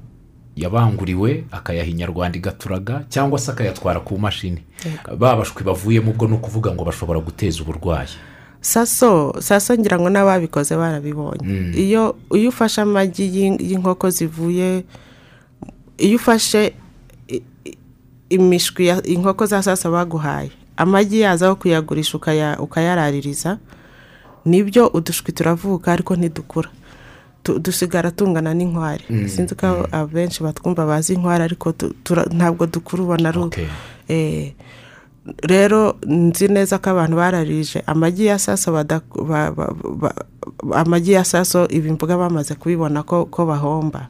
[0.57, 4.65] yabanguriwe akayaha inyarwanda igaturaga cyangwa se akayatwara ku mashini.
[5.19, 8.17] Ba bashwi bavuyemo ubwo ni ukuvuga ngo bashobora guteza uburwayi.
[8.61, 11.77] Saso saso ngira ngo n'ababikoze barabibonye.
[11.77, 14.83] Iyo iyo ufashe amagi y'in- y'inkoko zivuye
[15.99, 16.73] iyo ufashe
[18.29, 23.59] imishwi inkoko za saso baguhaye amagi yaza aho kuyagurisha ukaya- ukayaraririza
[24.45, 26.69] ni byo udushwi turavuka ariko ntidukura.
[27.59, 29.03] Dusigara tungana n'inkware.
[29.29, 31.75] Sinzi ko abenshi batwumva bazi inkware ariko
[32.35, 33.41] ntabwo dukura ubona ari.
[34.09, 34.53] Eh,
[35.43, 37.83] rero nzi neza ko abantu bararije.
[37.87, 38.71] Amagi ya saso
[40.75, 44.09] amagi ya saso ibi mvuga bamaze kubibona ko bahomba.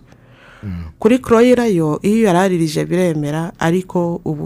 [0.98, 4.42] Kuri koroyira yo iyo yararirije biremera ariko uba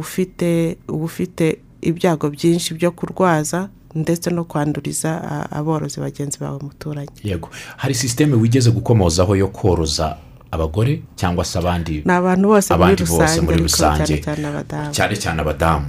[0.89, 5.11] ufite ibyago byinshi byo kurwaza ndetse no kwanduriza
[5.51, 7.49] aborozi bagenzi bawe muturanye yego.
[7.77, 10.17] Hari sisiteme wigeze gukomozaho yo koroza
[10.51, 14.21] abagore cyangwa se abandi ni abantu bose muri rusange muri ariko rusange.
[14.93, 15.87] cyane cyane abadamu.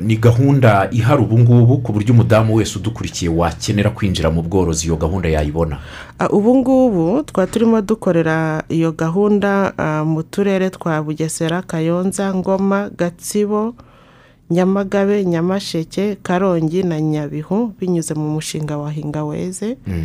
[0.00, 4.96] Ni gahunda ihari ubu ngubu ku buryo umudamu wese udukurikiye wakenera kwinjira mu bworozi iyo
[4.96, 5.78] gahunda yayibona.
[6.18, 12.90] Ah, ubu ngubu twaba turimo dukorera iyo gahunda ah, mu turere twa bugesera kayonza ngoma
[12.92, 13.74] gatsibo
[14.50, 20.04] nyamagabe nyamasheke karongi na nyabihu binyuze mu mushinga wa hinga weze Ah,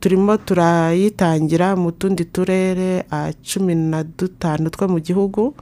[0.00, 5.54] turimo turayitangira mu tundi turere ah, cumi na dutanu two mu gihugu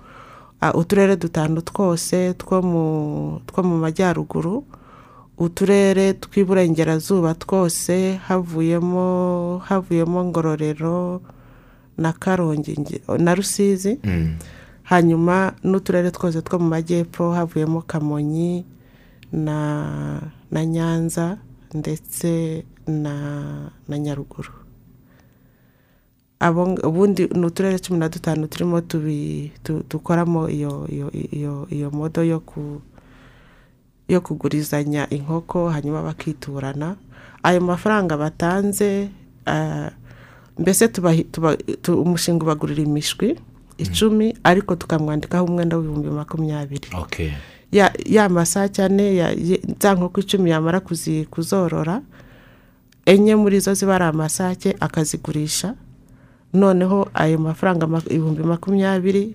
[0.60, 4.64] Ah, uturere dutanu twose two mu majyaruguru
[5.36, 11.20] uturere tw'iburengerazuba twose havuyemo havuyemo ngororero
[12.00, 12.72] na karongi
[13.20, 14.40] na rusizi Mm.
[14.88, 18.64] hanyuma n'uturere twose two mu majyepfo havuyemo kamonyi
[19.32, 21.36] na na nyanza
[21.76, 24.53] ndetse na na nyaruguru.
[26.40, 28.81] Abo ubundi ni uturere cumi na dutanu turimo
[29.88, 32.81] dukoramo iyo iyo iyo iyo modo yo ku
[34.09, 36.96] yo kugurizanya inkoko hanyuma bakiturana.
[37.42, 39.09] Ayo mafaranga batanze
[39.46, 39.90] ah,
[40.59, 40.88] mbese
[41.88, 43.40] umushinga ubagurira imishwi
[43.79, 46.88] icumi ariko tukamwandikaho umwenda w'ibihumbi makumyabiri.
[47.72, 49.16] Ya ya masake ane
[49.81, 50.81] za nkoko icumi yamara
[51.31, 52.03] kuzorora
[53.07, 55.75] enye muri zo ziba ari amasake akazigurisha
[56.55, 59.35] noneho ayo mafaranga ibihumbi makumyabiri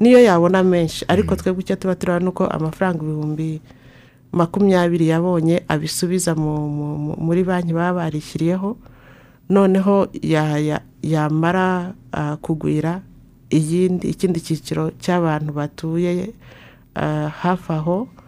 [0.00, 1.04] niyo yabona menshi.
[1.08, 3.60] Ariko twebwe icyo tuba tureba ni uko amafaranga ibihumbi
[4.32, 8.76] makumyabiri yabonye abisubiza mu- mu- mu- muri banki baba barishyiriyeho
[9.50, 11.94] noneho ya- ya- yamara
[12.42, 13.02] kugwira
[13.52, 16.32] ikindi cyiciro cy'abantu batuye
[17.42, 18.21] hafi aho ah,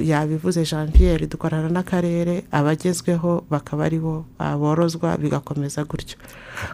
[0.00, 6.16] yabivuze jean pierre dukorana n'akarere abagezweho bakaba ari bo ah, borozwa bigakomeza gutyo.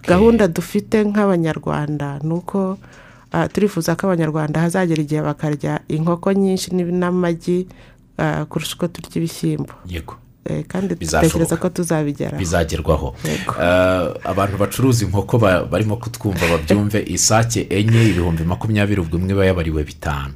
[0.07, 2.79] Gahunda dufite nk'abanyarwanda ni uko
[3.33, 7.67] ah, turifuza ko abanyarwanda hazagera igihe bakarya inkoko nyinshi n'amagi
[8.19, 9.75] ah, kurusha uko turya ibishyimbo.
[9.87, 10.15] Yego.
[10.69, 11.27] Kandi Bizashoboka.
[11.27, 12.39] dutekereza ko tuzabigeraho.
[12.39, 13.15] Bizagerwaho.
[13.25, 19.45] Eh, abantu bacuruza inkoko ba- barimo kutwumva babyumve isake enye ibihumbi makumyabiri ubwo imwe iba
[19.47, 20.35] yabariwe bitanu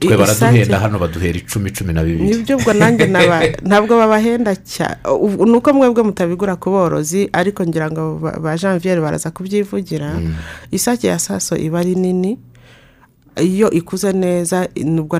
[0.00, 2.24] Twe baraduhenda hano baduhera icumi cumi na bibiri.
[2.24, 3.06] Nibyo ubwo nanjye
[3.68, 4.96] ntabwo babahenda cyane
[5.44, 10.16] ni uko mwebwe mutabigura ku borozi ariko ngira ngo ba janviere baraza kubyivugira
[10.70, 12.38] isake ya saso iba ari nini
[13.40, 15.18] iyo ikuze neza nubwo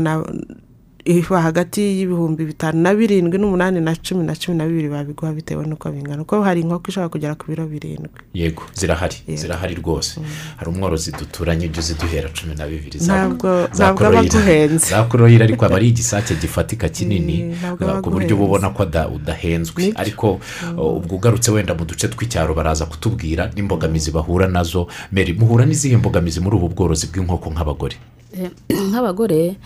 [1.04, 5.66] iba hagati y'ibihumbi bitanu na birindwi n'umunani na cumi na cumi na bibiri babiguha bitewe
[5.66, 6.24] n'uko bingana.
[6.24, 8.20] Kuko hari inkoko ishobora kugera ku biro birindwi.
[8.34, 9.40] Yego zirahari Yego.
[9.40, 10.20] zirahari rwose.
[10.56, 12.98] Hari umworozi duturanye ujya uziduhera cumi na bibiri.
[13.00, 14.86] Ntabwo- aba aguhenze.
[14.90, 18.84] za koroyira ariko aba ari igisake gifatika kinini Mm, ku buryo uba ubona ko
[19.14, 19.92] udahenzwe.
[19.96, 20.40] Ariko
[20.76, 24.86] uh, ubwo ugarutse wenda mu duce tw'icyaro baraza kutubwira n'imbogamizi bahura na zo.
[25.12, 27.96] Meri muhura n'izihe mbogamizi muri ubu bworozi bw'inkoko nk'abagore?
[28.36, 28.50] Eh,
[28.90, 29.56] nk'abagore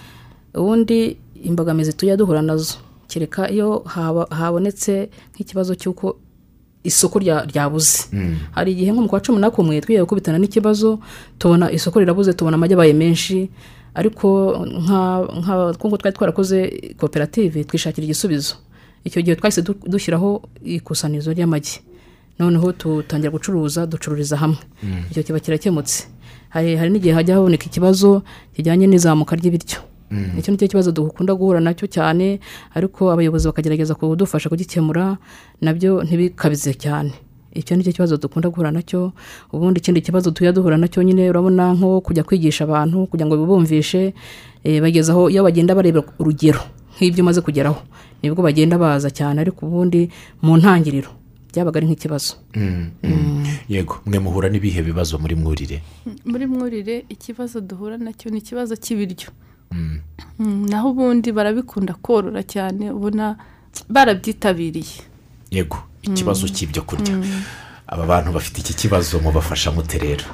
[0.55, 2.75] ubundi imbogamizi tujya duhura na zo.
[3.09, 3.85] Kereka iyo
[4.31, 6.17] habonetse nk'ikibazo cy'uko
[6.85, 8.09] isoko rya- ryabuze.
[8.53, 10.99] Hari igihe nko mu kwa cumi na kumwe twigiye gukubitana n'ikibazo
[11.39, 13.49] tubona isoko rirabuze tubona amagi abaye menshi.
[13.95, 14.27] Ariko
[14.67, 16.59] nk'uko twari twarakoze
[16.99, 18.55] koperative twishakira igisubizo.
[19.05, 21.81] Icyo gihe twahise du- dushyiraho ikusanyirizo ry'amagi.
[22.39, 24.59] Noneho dutangira gucuruza ducururiza hamwe.
[25.11, 26.09] Icyo kiba kirakemutse.
[26.51, 28.23] Hari n'igihe hajya haboneka ikibazo
[28.57, 29.79] kijyanye n'izamuka ry'ibiryo.
[30.39, 32.41] Icyo ni cyo kibazo dukunda guhura na cyo cyane
[32.75, 35.17] ariko abayobozi bakagerageza kudufasha kugikemura
[35.61, 37.13] na byo ntibikabize cyane.
[37.55, 39.13] Icyo ni cyo kibazo dukunda guhura na cyo
[39.53, 43.37] ubundi ikindi kibazo tujya duhura na cyo nyine urabona nko kujya kwigisha abantu kugira ngo
[43.39, 44.15] bibumvishe
[44.65, 46.61] eh, bageze aho iyo bagenda bareba urugero
[46.99, 47.79] nk'ibyo umaze kugeraho.
[48.23, 50.11] Nibwo bagenda baza cyane ariko ubundi
[50.43, 51.11] mu ntangiriro
[51.55, 52.35] byabaga ari nk'ikibazo.
[53.69, 55.83] Yego mwe muhura n'ibihe bibazo muri mwurire?
[56.25, 59.31] Muri mwurire ikibazo duhura na cyo ni ikibazo cy'ibiryo.
[59.31, 59.54] Mm,
[60.39, 63.37] naho ubundi barabikunda korora cyane ubona
[63.89, 65.03] barabyitabiriye
[65.51, 67.15] yego ikibazo cy'ibyo kurya
[67.87, 70.25] aba bantu bafite iki kibazo mubafasha mute rero?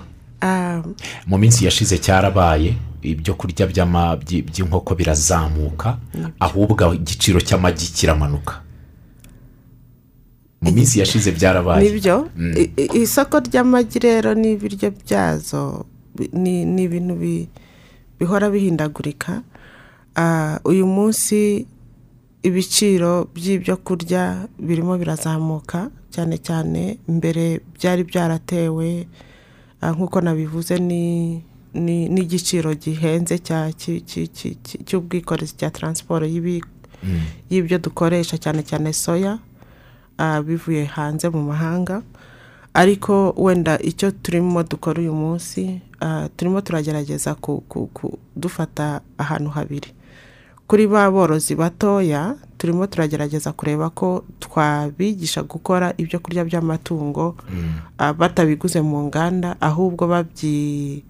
[0.42, 0.80] Ah,
[1.26, 5.98] mu minsi yashize cyarabaye ibyo kurya by'inkoko birazamuka
[6.40, 8.62] ahubwo igiciro cy'amagi kiramanuka.
[10.62, 11.90] Mu minsi yashize byarabaye.
[11.90, 12.28] Nibyo?
[12.94, 15.84] Isoko ry'amagi rero n'ibiryo byazo
[16.32, 17.48] ni ibintu bi-
[18.20, 19.42] bihora bihindagurika
[20.16, 21.66] Ah, uyu munsi
[22.42, 29.06] ibiciro by'ibyo kurya birimo birazamuka cyane cyane mbere byari byaratewe
[29.80, 31.40] ah, nk'uko nabivuze ni
[31.74, 33.38] ni- n'igiciro gihenze
[34.86, 36.64] cy'ubwikorezi cya taransiporo y'ibi-
[37.50, 39.38] y'ibyo dukoresha cyane cyane soya
[40.18, 42.02] ah, bivuye hanze mu mahanga.
[42.74, 45.80] Ariko wenda icyo turimo dukora uyu munsi
[46.36, 49.92] turimo turagerageza ku- ku- ku- dufata ahantu habiri.
[50.70, 57.34] Kuri ba borozi batoya turimo turagerageza kureba ko twabigisha gukora ibyo kurya by'amatungo
[57.98, 61.02] ah, batabiguze mu nganda ahubwo babyi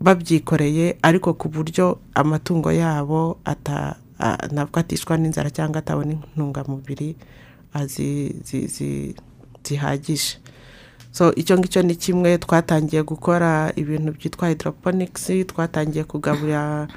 [0.00, 7.16] babyikoreye ariko ku buryo amatungo yabo ata a- ntabwo atishwa n'inzara cyangwa atabona intungamubiri
[7.74, 9.14] ah, zi- zi- zi-
[9.66, 10.38] zihagije.
[11.12, 16.88] So icyo ngicyo ni kimwe twatangiye gukora ibintu byitwa hydroponics twatangiye kugaburira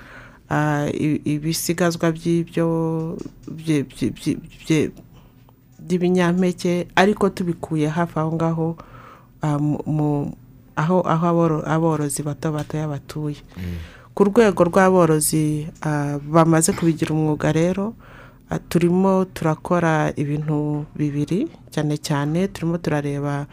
[0.49, 0.85] ah,
[1.25, 2.67] ibisigazwa by'ibyo
[5.79, 8.67] by'ibinyampeke ariko tubikuye hafi aho ngaho
[9.41, 9.59] ah,
[10.75, 13.37] aho aho aboro- aborozi bato batoya batuye.
[14.13, 17.93] Ku rwego rw'aborozi ah, bamaze kubigira umwuga rero
[18.69, 23.45] turimo turakora ibintu bibiri cyane cyane turimo turareba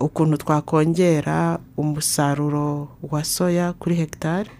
[0.00, 4.50] ukuntu twakongera umusaruro wa soya kuri hegitari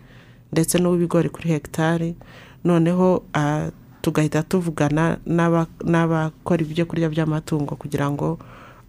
[0.53, 2.17] ndetse n'uw'ibigori kuri hegitari
[2.65, 3.69] noneho ah,
[4.01, 8.39] tugahita tuvugana n'aba- n'abakora ibyo kurya by'amatungo kugira ngo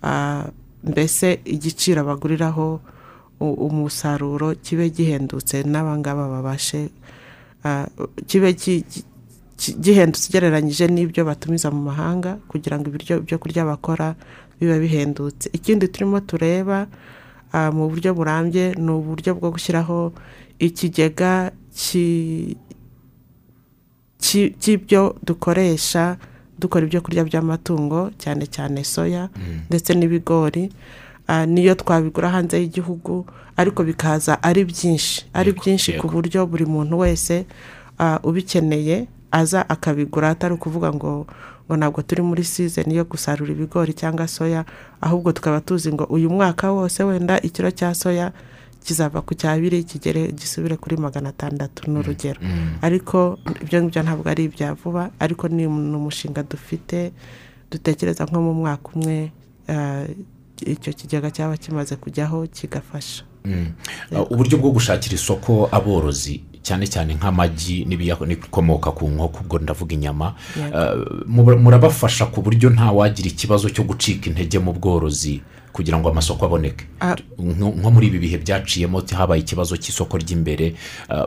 [0.03, 0.47] ah,
[0.83, 2.79] mbese igiciro baguriraho
[3.41, 6.89] umusaruro kibe gihendutse n'abangaba babashe
[7.63, 7.85] ah,
[8.27, 9.05] kibe ki- ki-
[9.57, 14.15] ki- gihendutse ugereranyije n'ibyo batumiza mu mahanga kugira ngo ibiryo byo kurya bakora
[14.61, 15.49] bibe bihendutse.
[15.53, 16.85] Ikindi turimo tureba
[17.53, 20.13] ah, mu buryo burambye ni uburyo bwo gushyiraho
[20.61, 22.55] ikigega ki-
[24.21, 26.17] ki- cy'ibyo dukoresha
[26.59, 29.29] dukora ibyo kurya by'amatungo cyane cyane soya
[29.69, 30.69] ndetse n'ibigori.
[31.27, 33.25] Ah, niyo twabigura hanze y'igihugu
[33.57, 37.45] ariko bikaza ari byinshi ari byinshi ku buryo buri muntu wese
[37.99, 41.25] ah, ubikeneye aza akabigura atari ukuvuga ngo
[41.71, 44.65] ngo ntabwo turi muri sizeni yo gusarura ibigori cyangwa soya
[45.01, 48.31] ahubwo tukaba tuzi ngo uyu mwaka wose wenda ikiro cya soya
[48.83, 52.39] kizava ku cyabiri kigere gisubire kuri magana atandatu ni urugero
[52.81, 57.13] ariko ibyo ngibyo ntabwo ari ibya vuba ariko ni umushinga dufite
[57.71, 59.31] dutekereza nko mu mwaka umwe
[59.71, 60.03] ah,
[60.65, 63.23] icyo kigega cyaba kimaze kujyaho kigafasha.
[63.45, 63.73] Mm.
[64.29, 70.33] Uburyo bwo gushakira isoko aborozi cyane cyane nk'amagi n'ibikomoka ku nkoko ubwo ndavuga inyama.
[71.27, 75.41] Mu- murabafasha ku buryo nta wagira ikibazo cyo gucika intege mu bworozi
[75.73, 76.83] kugira ngo amasoko aboneke.
[76.99, 77.15] Ah.
[77.39, 80.75] nko muri ibi bihe byaciyemo habaye ikibazo cy'isoko ry'imbere.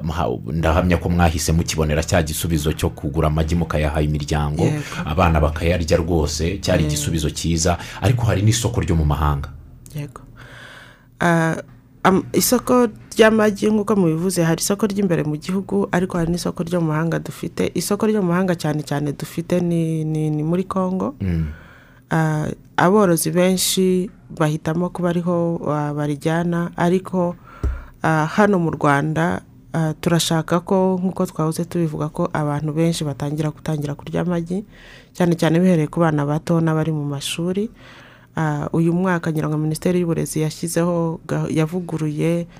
[0.04, 4.68] Mha- ndahamya ko mwahise mukibonera cya gisubizo cyo kugura amagi mukayaha imiryango.
[5.04, 9.48] Abana bakayarya rwose cyari igisubizo cyiza ariko hari n'isoko ryo mu mahanga.
[9.96, 10.20] Yego.
[11.20, 11.56] Ah,
[12.32, 17.18] isoko ry'amagi nk'uko mubivuze hari isoko ry'imbere mu gihugu ariko hari n'isoko ryo mu mahanga
[17.22, 17.70] dufite.
[17.74, 21.14] Isoko ryo mu mahanga cyane cyane dufite ni, ni, ni muri congo.
[22.10, 22.46] Ah,
[22.76, 25.58] aborozi benshi bahitamo kuba ariho
[25.96, 27.34] barijyana ariko
[28.02, 29.40] ah, hano mu rwanda
[29.72, 34.66] ah, turashaka ko nk'uko twahoze tubivuga ko abantu benshi batangira gutangira kurya amagi
[35.14, 37.70] cyane cyane bihereye ku bana bato n'abari mu mashuri.
[38.74, 41.22] Uyu mwaka ngira ngo minisiteri y'uburezi yashyizeho
[41.54, 42.50] yavuguruye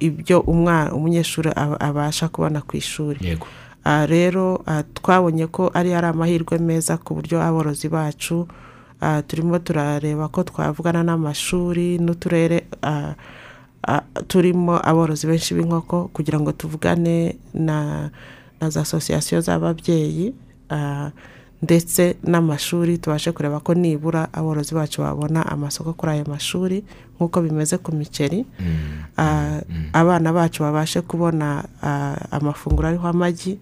[0.00, 3.18] ibyo umwana umunyeshuri aba- abasha kubona ku ishuri.
[3.86, 8.48] Ah, rero ah, twabonye ko ari ari amahirwe meza ku buryo aborozi bacu
[9.00, 13.14] ah, turimo turareba ko twavugana n'amashuri n'uturere ah,
[13.86, 18.10] ah, turimo aborozi benshi b'inkoko kugira ngo tuvugane na
[18.58, 20.34] za asosiyasiyo z'ababyeyi
[20.74, 21.14] ah,
[21.62, 26.84] ndetse n'amashuri tubashe kureba ko nibura aborozi bacu babona amasoko kuri ayo mashuri
[27.16, 28.44] nk'uko bimeze ku miceri.
[29.16, 29.60] Ah,
[29.92, 33.58] abana bacu babashe kubona ah, amafunguro ariho amagi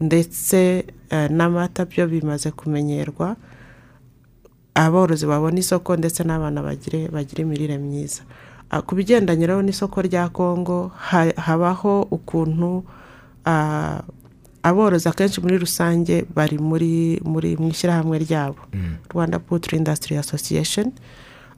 [0.00, 3.36] ndetse eh, n'amata byo bimaze kumenyerwa.
[4.74, 8.22] Aborozi babona isoko ndetse n'abana bagire bagire imirire myiza.
[8.70, 12.82] Ah, ku bigendanye n'isoko rya kongo ha- habaho ukuntu
[14.64, 18.64] aborozi akenshi muri rusange bari muri muri mu ishyirahamwe ryabo.
[19.12, 20.92] Rwanda putri industry association.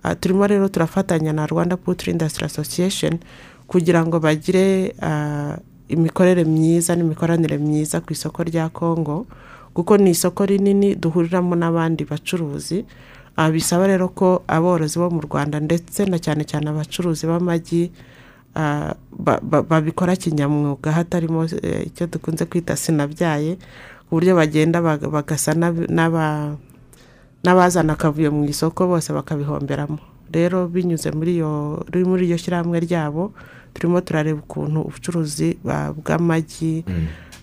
[0.02, 3.18] Ah, turimo rero turafatanya na rwanda putri industry association
[3.66, 5.56] kugira ngo bagire ah,
[5.88, 9.26] imikorere myiza n'imikoranire myiza ku isoko rya kongo
[9.74, 12.84] kuko ni isoko rinini duhuriramo n'abandi bacuruzi.
[13.36, 17.92] Ah, bisaba rero ko aborozi bo mu rwanda ndetse na cyane cyane abacuruzi b'amagi ba-
[17.92, 18.15] ba-
[19.68, 23.56] babikora kinyamwuga hatarimo eh, icyo dukunze kwita sinabyaye
[24.08, 26.56] ku buryo bagenda baga- bagasa n'ab- n'aba
[27.44, 29.98] n'abazana akavuyo mu isoko bose bakabihomberamo.
[30.32, 31.38] Rero binyuze muri
[32.26, 33.30] iryo shyirahamwe ryabo
[33.74, 37.35] turimo turareba ukuntu ubucuruzi ah, bw'amagi ah,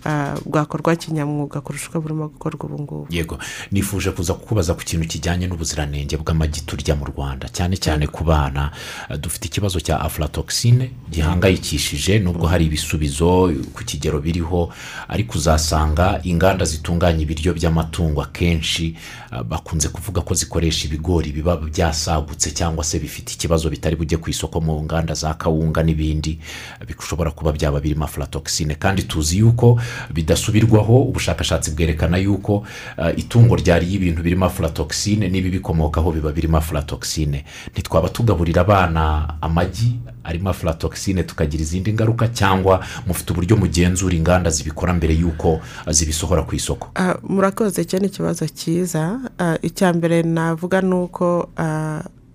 [0.46, 3.08] bwakorwa kinyamwuga kurusha uko burimo gukorwa ubu ngubu.
[3.10, 3.38] Yego
[3.72, 8.72] nifuje kuza kukubaza ku kintu kijyanye n'ubuziranenge bw'amagi turya mu rwanda cyane cyane ku bana.
[9.10, 14.70] Eh, dufite ikibazo cya aflatoxine gihangayikishije nubwo hari ibisubizo ku kigero biriho
[15.08, 18.96] ariko uzasanga inganda zitunganya ibiryo by'amatungo akenshi
[19.32, 24.30] eh, bakunze kuvuga ko zikoresha ibigori biba byasagutse cyangwa se bifite ikibazo bitari bujye ku
[24.30, 26.40] isoko mu nganda za kawunga n'ibindi
[26.82, 28.76] eh, bishobora kuba byaba birimo aflatoxine.
[28.76, 29.80] Kandi tuzi yuko
[30.14, 32.64] bidasubirwaho ubushakashatsi bwerekana yuko
[32.98, 37.46] eh, itungo ryariye ibintu birimo aflatoxine n'ibibikomokaho biba birimo aflatoxine.
[37.72, 44.94] Ntitwaba tugaburira abana amagi arimo aflatoxine tukagira izindi ngaruka cyangwa mufite uburyo mugenzura inganda zibikora
[44.94, 46.90] mbere y'uko eh, zibisohora ku isoko?
[46.96, 49.20] Ah, murakoze icyo ni ikibazo cyiza.
[49.62, 51.50] Icya mbere navuga ni uko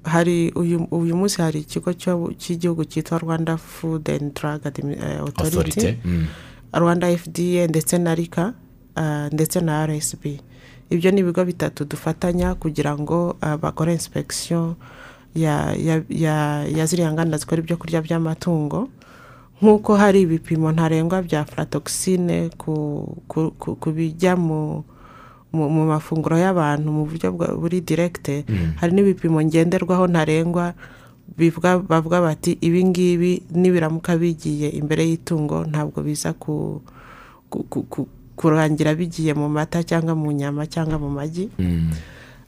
[0.05, 0.53] hari
[0.91, 1.93] uyu munsi hari ikigo
[2.39, 4.97] cy'igihugu cyitwa rwanda food and drug Admi-
[6.73, 6.81] mm.
[6.81, 8.55] rwanda fda ndetse na rika
[8.97, 10.25] ah, ndetse na rsb
[10.91, 14.75] ibyo ni ibigo bitatu dufatanya kugira ngo ah, bakore inspection
[15.35, 18.89] ya ya ya ya ziriya nganda zikora ibyo kurya by'amatungo
[19.63, 24.85] nk'uko hari ibipimo ntarengwa bya aflatoxine ku, ku, ku, ku bijya mu
[25.53, 28.45] mu, mafunguro y'abantu mu buryo buri direkite
[28.79, 30.77] hari n'ibipimo ngenderwaho ntarengwa
[31.37, 36.81] bavuga bati ibi ngibi nibiramuka bigiye imbere y'itungo ntabwo biza ku,
[37.51, 41.91] ku, ku, ku, kurangira bigiye mu mata cyangwa mu nyama cyangwa mu magi Mm.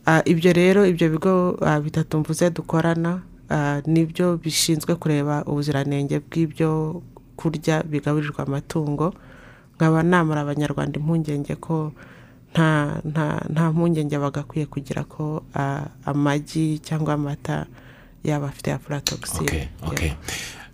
[0.06, 3.20] Ah, ibyo rero ibyo bigo ah, bitatu mvuze dukorana
[3.52, 7.02] ah, ni byo bishinzwe kureba ubuziranenge bw'ibyo
[7.36, 9.12] kurya bigaburirwa amatungo
[9.76, 11.92] nkaba namara abanyarwanda impungenge ko
[12.56, 15.44] nta nta nta mpungenge bagakwiye kugira ko
[16.08, 17.68] amagi cyangwa amata
[18.24, 18.70] yaba afite
[19.40, 20.12] okay, okay.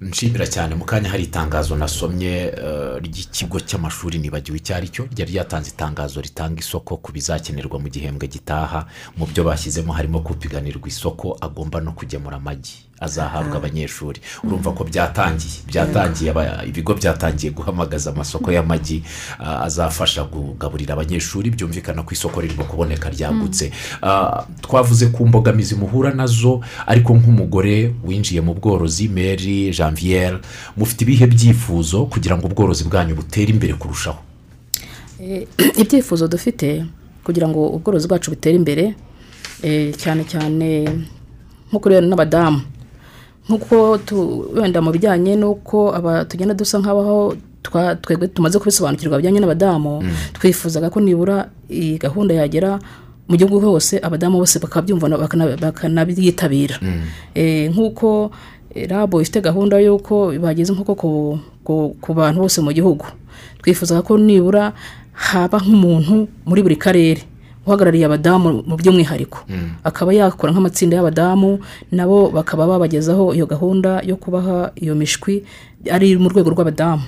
[0.00, 5.32] nshimira cyane mu kanya hari itangazo nasomye eh, ry'ikigo cy'amashuri nibagiwe icyo ari cyo ryari
[5.32, 8.86] ryatanze itangazo ritanga isoko ku bizakenerwa mu gihembwe gitaha.
[9.16, 12.85] Mu byo bashyizemo harimo kupiganirwa isoko agomba no kugemura amagi.
[13.00, 14.20] Azahabwa abanyeshuri.
[14.44, 16.32] Urumva ko byatangiye byatangiye
[16.66, 19.02] ibigo byatangiye guhamagaza amasoko y'amagi
[19.38, 23.72] ah, azafasha kugaburira abanyeshuri byumvikana ko isoko ririmo kuboneka ryagutse.
[24.02, 30.38] Ah, twavuze ku mbogamizi muhura na zo ariko nk'umugore winjiye mu bworozi mary janviere
[30.76, 34.18] mufite ibihe byifuzo kugira ngo ubworozi bwanyu butere imbere kurushaho?
[35.20, 35.46] Eh,
[35.82, 36.84] ibyifuzo dufite
[37.24, 38.94] kugira ngo ubworozi bwacu butere imbere
[39.62, 40.88] eh, cyane cyane
[41.68, 42.75] nko kureba n'abadamu.
[43.48, 43.98] Nk'uko
[44.54, 47.36] wenda mu bijyanye n'uko aba- tugenda dusa nk'abaho
[48.02, 50.02] twebwe tumaze kubisobanukirwa bijyanye n'abadamu
[50.34, 52.78] twifuzaga ko nibura iyi gahunda yagera
[53.28, 56.78] mu gihugu hose abadamu bose bakabyumva na- bakana- bakanabyitabira.
[57.34, 58.30] Eh, nk'uko
[58.74, 63.02] eh, rabo ifite gahunda y'uko bageze nk'uko ku- ku- ku bantu bose mu gihugu.
[63.62, 64.72] Twifuzaga ko nibura
[65.12, 67.22] haba nk'umuntu muri buri karere.
[67.66, 69.38] Uhagarariye abadamu mu by'umwihariko.
[69.84, 71.58] Akaba yakora nk'amatsinda y'abadamu
[71.92, 75.42] nabo bakaba babagezaho iyo gahunda yo kubaha iyo mishwi
[75.90, 77.02] ari mu rwego rw'abadamu.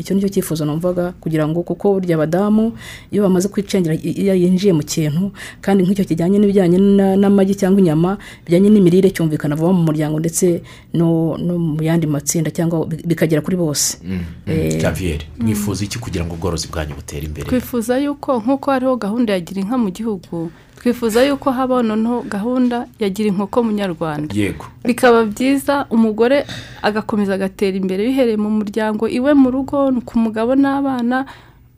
[0.00, 2.72] Icyo ni cyo cyifuzo numvaga kugira ngo kuko burya abadamu
[3.12, 5.30] iyo bamaze kwicengera iyo yinjiye mu kintu
[5.60, 10.62] kandi nk'icyo kijyanye n'ibijyanye na- n'amagi cyangwa inyama bijyanye n'imirire cyumvikana vuba mu muryango ndetse
[10.94, 13.98] no, no mu yandi matsinda cyangwa bi- bikagera kuri bose.
[14.46, 17.46] Eh, janviere mwifuza iki kugira ngo ubworozi bwanyu butere imbere?
[17.48, 22.86] Twifuza yuko nk'uko hariho gahunda ya gira inka mu gihugu twifuza yuko habaho noneho gahunda
[22.98, 24.34] ya gira inkoko munyarwanda.
[24.34, 24.64] Yego.
[24.84, 26.46] Bikaba byiza umugore
[26.82, 31.26] agakomeza agatera imbere bihereye mu muryango iwe mu rugo ku mugabo n'abana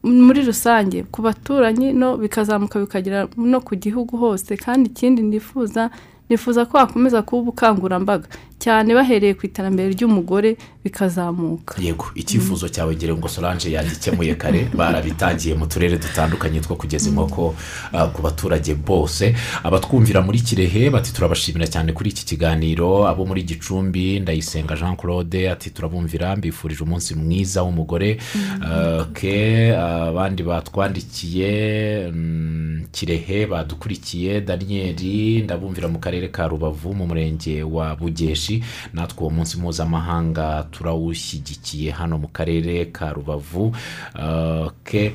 [0.02, 1.02] muri rusange.
[1.10, 4.56] Ku baturanyi no bikazamuka bikagera no ku gihugu hose.
[4.56, 5.90] Kandi ikindi nifuza
[6.30, 8.26] nifuza ko hakomeza kuba ubukangurambaga.
[8.62, 10.54] Cyane bahereye ku iterambere ry'umugore
[10.84, 11.74] bikazamuka.
[11.82, 17.54] Yego icyifuzo cyawe ngira ngo solange yagikemuye kare barabitangiye mu turere dutandukanye two kugeza inkoko
[17.92, 19.34] ah, ku baturage bose.
[19.66, 23.06] Abatwumvira muri kirehe bati turabashimira cyane kuri iki kiganiro.
[23.06, 28.18] Abo muri gicumbi ndayisenga jean claude ati turabumvira mbifurije umunsi mwiza w'umugore.
[28.62, 31.50] Ah, ke abandi batwandikiye
[32.14, 34.40] mm, kirehe badukurikiye.
[34.40, 38.51] Daniyeli ndabumvira mu karere ka rubavu mu murenge wa bugeshi.
[38.92, 43.72] Natwe uwo munsi mpuzamahanga turawushyigikiye hano mu karere ka rubavu.
[44.18, 45.14] Ah, ke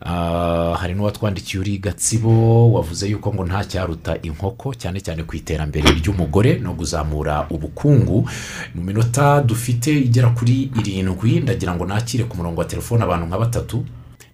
[0.00, 5.90] Ah, hari n'uwatwandikiye uri gatsibo wavuze yuko ngo nta cyaruta inkoko cyane cyane ku iterambere
[5.90, 8.22] ry'umugore no kuzamura ubukungu.
[8.74, 13.38] Mu minota dufite igera kuri irindwi ndagira ngo nakire ku murongo wa telefone abantu nka
[13.38, 13.84] batatu.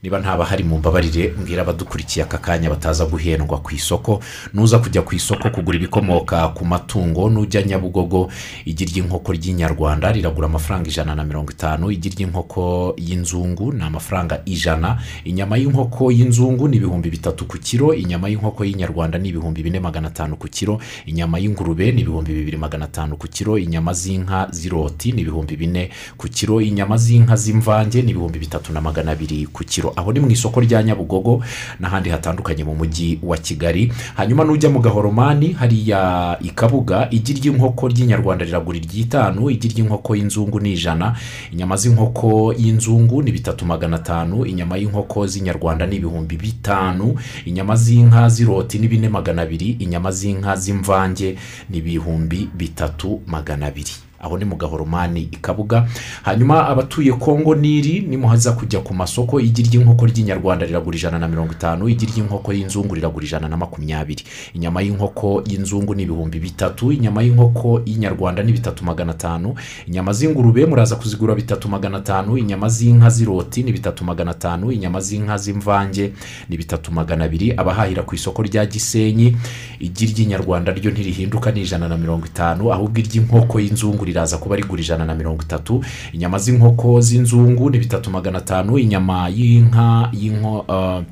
[0.05, 4.21] Niba ntaba hari mu mbabarire mbwira abadukurikiye aka kanya bataza guhendwa ku isoko
[4.53, 8.29] nuza kujya ku isoko kugura ibikomoka ku matungo nujya nyabugogo
[8.69, 15.01] igi ry'inkoko ry'inyarwanda riragura amafaranga ijana na mirongo itanu igi ry'inkoko y'inzungu ni amafaranga ijana
[15.25, 20.09] inyama y'inkoko y'inzungu ni ibihumbi bitatu ku kiro inyama y'inkoko y'inyarwanda ni ibihumbi bine magana
[20.13, 25.13] atanu ku kiro inyama y'ingurube ni ibihumbi bibiri magana atanu ku kiro inyama z'inka z'iroti
[25.17, 25.89] ni ibihumbi bine
[26.21, 29.94] ku kiro inyama z'inka z'imvange ni ibihumbi bitatu na magana abiri ku kiro.
[29.97, 31.43] Aho ni mu isoko rya nyabugogo
[31.81, 33.93] n'ahandi hatandukanye mu mujyi wa kigali.
[34.15, 40.61] Hanyuma nujya mu gahoromani hariya i kabuga igi ry'inkoko ry'inyarwanda riragura iry'itanu igi ry'inkoko y'inzungu
[40.61, 41.17] ni ijana
[41.53, 47.15] inyama z'inkoko y'inzungu ni bitatu magana atanu inyama y'inkoko z'inyarwanda ni ibihumbi bitanu
[47.45, 51.37] inyama z'inka z'iroti ni bine magana abiri inyama z'inka z'imvange
[51.71, 53.93] ni ibihumbi bitatu magana abiri.
[54.25, 55.87] Aho ni mu gahoromani i kabuga.
[56.23, 59.41] Hanyuma abatuye kongo niri nimuhaza kujya ku masoko.
[59.41, 64.25] Igi ry'inkoko ry'inyarwanda riragura ijana na mirongo itanu igi ry'inkoko y'inzungu riragura ijana na makumyabiri.
[64.55, 69.55] Inyama y'inkoko y'inzungu ni ibihumbi bitatu inyama y'inkoko y'inyarwanda ni bitatu magana atanu
[69.87, 75.01] inyama z'ingurube muraza kuzigura bitatu magana atanu inyama z'inka z'iroti ni bitatu magana atanu inyama
[75.01, 76.13] z'inka z'imvange
[76.49, 77.53] ni bitatu magana abiri.
[77.57, 79.37] Abahahira ku isoko rya gisenyi
[79.81, 84.81] igi ry'inyarwanda ryo ntirihinduka ni ijana na mirongo itanu ahubwo iry'inkoko y'inzungu riraza kuba rigura
[84.83, 85.85] ijana na mirongo itatu.
[86.13, 88.79] Inyama z'inkoko z'inzungu ni bitatu magana atanu.
[88.79, 91.03] Inyama y'inka y'inko ah,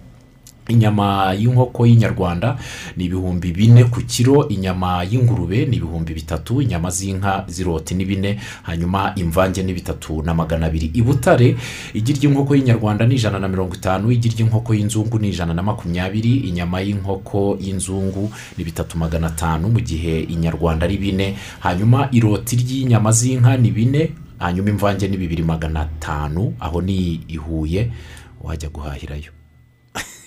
[0.69, 2.59] inyama y'inkoko y'inyarwanda
[2.97, 8.41] ni ibihumbi bine ku kiro inyama y'ingurube ni ibihumbi bitatu inyama z'inka z'iroti ni bine
[8.63, 10.91] hanyuma imvange ni bitatu na magana abiri.
[10.95, 11.57] I butare
[11.95, 16.37] igi ry'inkoko y'inyarwanda ni ijana na mirongo itanu igi ry'inkoko y'inzungu ni ijana na makumyabiri
[16.37, 23.13] inyama y'inkoko y'inzungu ni bitatu magana atanu mu gihe inyarwanda ari bine hanyuma iroti ry'inyama
[23.13, 27.91] z'inka ni bine hanyuma imvange ni bibiri magana atanu aho ni i huye
[28.43, 29.42] wajya guhahirayo.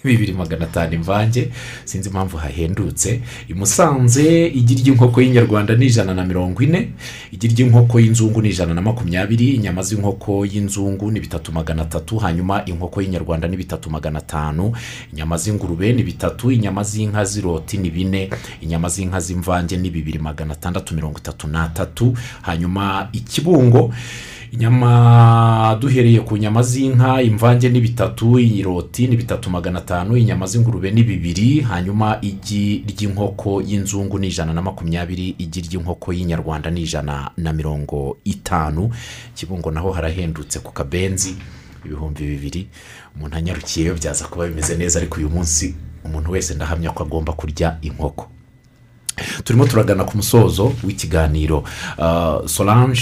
[0.05, 1.49] Bibiri magana atanu imvange
[1.85, 3.21] sinzi impamvu hahendutse.
[3.49, 6.89] I musanze igi ry'inkoko y'inyarwanda ni ijana na mirongo ine
[7.31, 12.65] igi ry'inkoko y'inzungu ni ijana na makumyabiri inyama z'inkoko y'inzungu ni bitatu magana atatu hanyuma
[12.65, 14.73] inkoko y'inyarwanda ni bitatu magana atanu
[15.13, 18.29] inyama z'ingurube ni bitatu inyama z'inka z'iroti ni bine
[18.61, 23.93] inyama z'inka z'imvange ni bibiri magana atandatu mirongo itatu n'atatu hanyuma ikibungo
[24.55, 30.91] inyama duhereye ku nyama z'inka imvange ni bitatu iroti ni bitatu magana atanu inyama z'ingurube
[30.91, 37.31] ni bibiri hanyuma igi ry'inkoko y'inzungu ni ijana na makumyabiri igi ry'inkoko y'inyarwanda ni ijana
[37.37, 38.91] na mirongo itanu.
[39.35, 41.35] Kibungo naho harahendutse ku kabenzi
[41.85, 42.67] ibihumbi bibiri.
[43.15, 45.75] Umuntu anyarukiyeyo byaza kuba bimeze neza ariko uyu munsi
[46.05, 48.27] umuntu wese ndahamya ko agomba kurya inkoko.
[49.43, 51.63] Turimo turagana ku musozo w'ikiganiro.
[51.99, 53.01] Ah, solange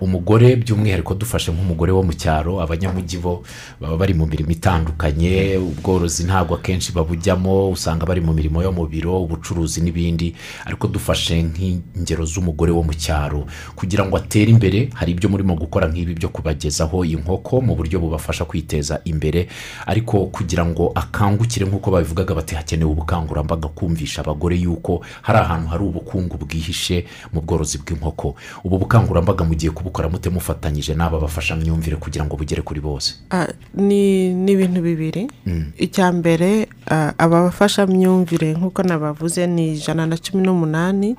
[0.00, 3.42] umugore by'umwihariko dufashe nk'umugore wo mu cyaro abanyamujyi bo
[3.80, 8.86] baba bari mu mirimo itandukanye ubworozi ntabwo akenshi babujyamo usanga bari mu mirimo yo mu
[8.86, 10.34] biro ubucuruzi n'ibindi
[10.66, 13.46] ariko dufashe nk'ingero z'umugore wo mu cyaro.
[13.76, 18.44] Kugira ngo atere imbere hari ibyo murimo gukora nk'ibi byo kubagezaho inkoko mu buryo bubafasha
[18.44, 19.48] kwiteza imbere
[19.86, 25.84] ariko kugira ngo akangukire nk'uko babivugaga bati hakenewe ubukangurambaga kumvisha abagore yuko hari ahantu hari
[25.84, 28.34] ubukungu bwihishe mu bworozi bw'inkoko.
[28.64, 33.20] Ubu bukangurambaga mugiye kubukora mute mufatanyije n'aba bafashamyumvire kugira ngo bugere kuri bose.
[33.30, 33.44] Ah,
[33.76, 35.28] ni ni ibintu bibiri.
[35.76, 41.12] Icya mbere ah, aba bafashamyumvire nk'uko nabavuze ni ijana na cumi n'umunani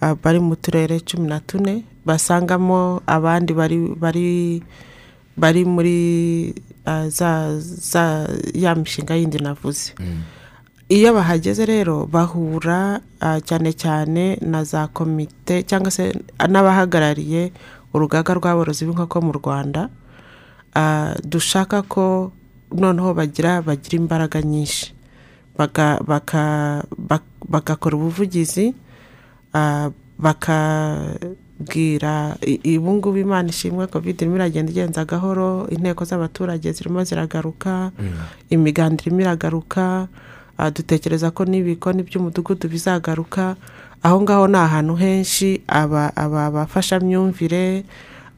[0.00, 1.82] ah, bari mu turere cumi na tune.
[2.06, 4.62] Basangamo abandi bari bari
[5.34, 6.54] bari muri
[7.10, 9.90] za za ya mishinga yindi navuze.
[10.88, 17.50] Iyo bahageze rero bahura ah, cyane cyane na za komite cyangwa se n'abahagarariye
[17.94, 19.88] urugaga rw'aborozi b'inkoko mu rwanda
[20.76, 22.36] Ah, dushaka ko
[22.68, 24.92] noneho bagira bagira imbaraga nyinshi.
[27.48, 28.76] Bagakora ubuvugizi
[29.56, 29.88] ah,
[30.20, 31.24] bakabwira
[32.76, 37.90] ubu ngubu imana ishimwe covid irimo iragenda igenza gahoro inteko z'abaturage zirimo ziragaruka
[38.52, 40.08] imiganda irimo iragaruka
[40.58, 43.56] dutekereza ko n'ibikoni by'umudugudu bizagaruka.
[44.02, 46.12] Aho ngaho ni ahantu henshi aba
[46.50, 47.84] bafashamyumvire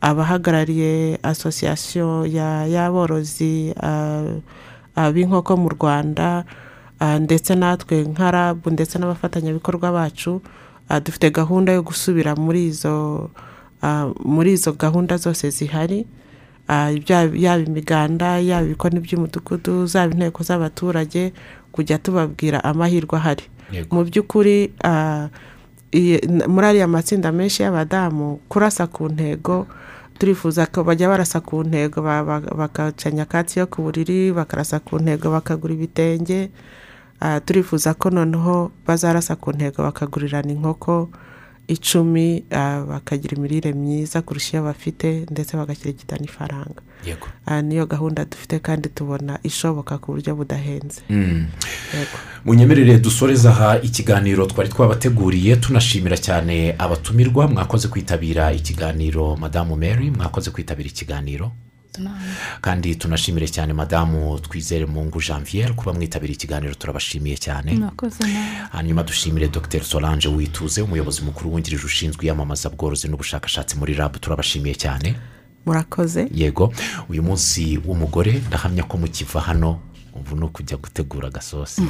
[0.01, 3.75] abahagarariye asosiyasiyo ya- y'aborozi
[5.15, 6.45] b'inkoko mu rwanda
[7.21, 10.43] ndetse natwe nka rabu ndetse n'abafatanyabikorwa bacu
[11.05, 13.31] dufite gahunda yo gusubira muri izo
[14.25, 16.07] muri izo gahunda zose zihari.
[17.09, 21.33] Yaba imiganda yaba ibikoni by'umudugudu zaba inteko z'abaturage
[21.79, 23.47] kujya tubabwira amahirwe ahari.
[23.95, 25.31] Mu by'ukuri ah,
[26.49, 29.67] muri ariya matsinda menshi y'abadamu kurasa ku ntego
[30.19, 34.99] turifuza ko bajya barasa ku ntego ba- ba- bagaca nyakatsi yo ku buriri bakarasa ku
[34.99, 36.51] ntego bakagura ibitenge.
[37.21, 41.11] Ah, turifuza ko noneho bazarasa ku ntego bakagurirana inkoko
[41.69, 46.83] icumi ah, bakagira imirire myiza kurusha iyo bafite ndetse bagashyirigita n'ifaranga.
[47.63, 51.01] Niyo gahunda dufite kandi tubona ishoboka ku buryo budahenze.
[51.11, 52.17] Yego.
[52.45, 60.51] munyemerere dusoreze aha ikiganiro twari twabateguriye tunashimira cyane abatumirwa mwakoze kwitabira ikiganiro madamu mary mwakoze
[60.51, 61.53] kwitabira ikiganiro.
[62.61, 67.75] Kandi tunashimire cyane madamu twizere mungu janvier kuba mwitabira ikiganiro turabashimiye cyane.
[68.71, 69.83] Hanyuma dushimire dr.
[69.85, 75.15] Solange wituze umuyobozi mukuru wungirije ushinzwe iyamamaza bworozi n'ubushakashatsi muri rab turabashimiye cyane.
[75.69, 76.29] Murakoze.
[76.35, 76.73] Yego.
[77.09, 79.79] Uyu munsi w'umugore ndahamya ko mukiva hano
[80.29, 81.83] ubu ni ukujya gutegura agasosi.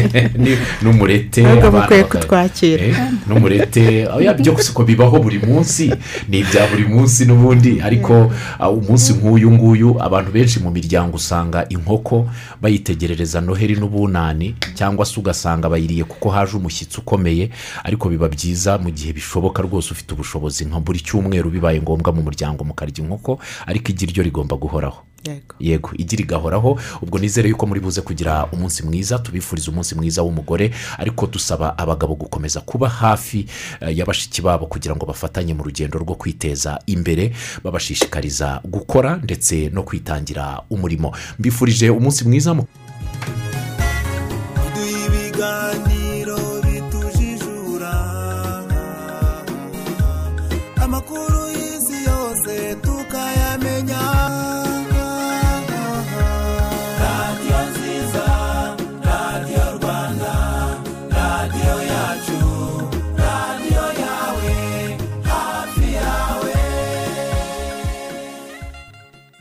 [0.82, 1.42] N'umurete
[1.72, 2.84] mukwiye kutwakira.
[2.84, 2.96] Eh,
[3.26, 4.06] n'umurete.
[4.06, 5.92] Oya, byo gusa uko bibaho buri munsi.
[6.28, 7.80] Ni ibya buri munsi n'ubundi.
[7.80, 12.28] Ariko ah, umunsi nk'uyu nguyu abantu benshi mu miryango usanga inkoko
[12.60, 17.50] bayitegerereza noheli n'ubunani cyangwa se ugasanga bayiriye kuko haje umushyitsi ukomeye.
[17.84, 22.22] Ariko biba byiza mu gihe bishoboka rwose ufite ubushobozi nka buri cyumweru bibaye ngombwa mu
[22.22, 25.11] muryango mukarya inkoko ariko igi ryo rigomba guhoraho.
[25.60, 25.90] yego.
[25.96, 26.78] Igira igahoraho.
[27.02, 32.14] Ubwo nizere yuko muri buze kugira umunsi mwiza tubifuriza umunsi mwiza w'umugore ariko dusaba abagabo
[32.14, 33.46] gukomeza kuba hafi
[33.80, 37.32] eh, ya bashiki babo kugira ngo bafatanye mu rugendo rwo kwiteza imbere
[37.64, 41.14] babashishikariza gukora ndetse no kwitangira umurimo.
[41.38, 42.66] Mbifurije umunsi mwiza mu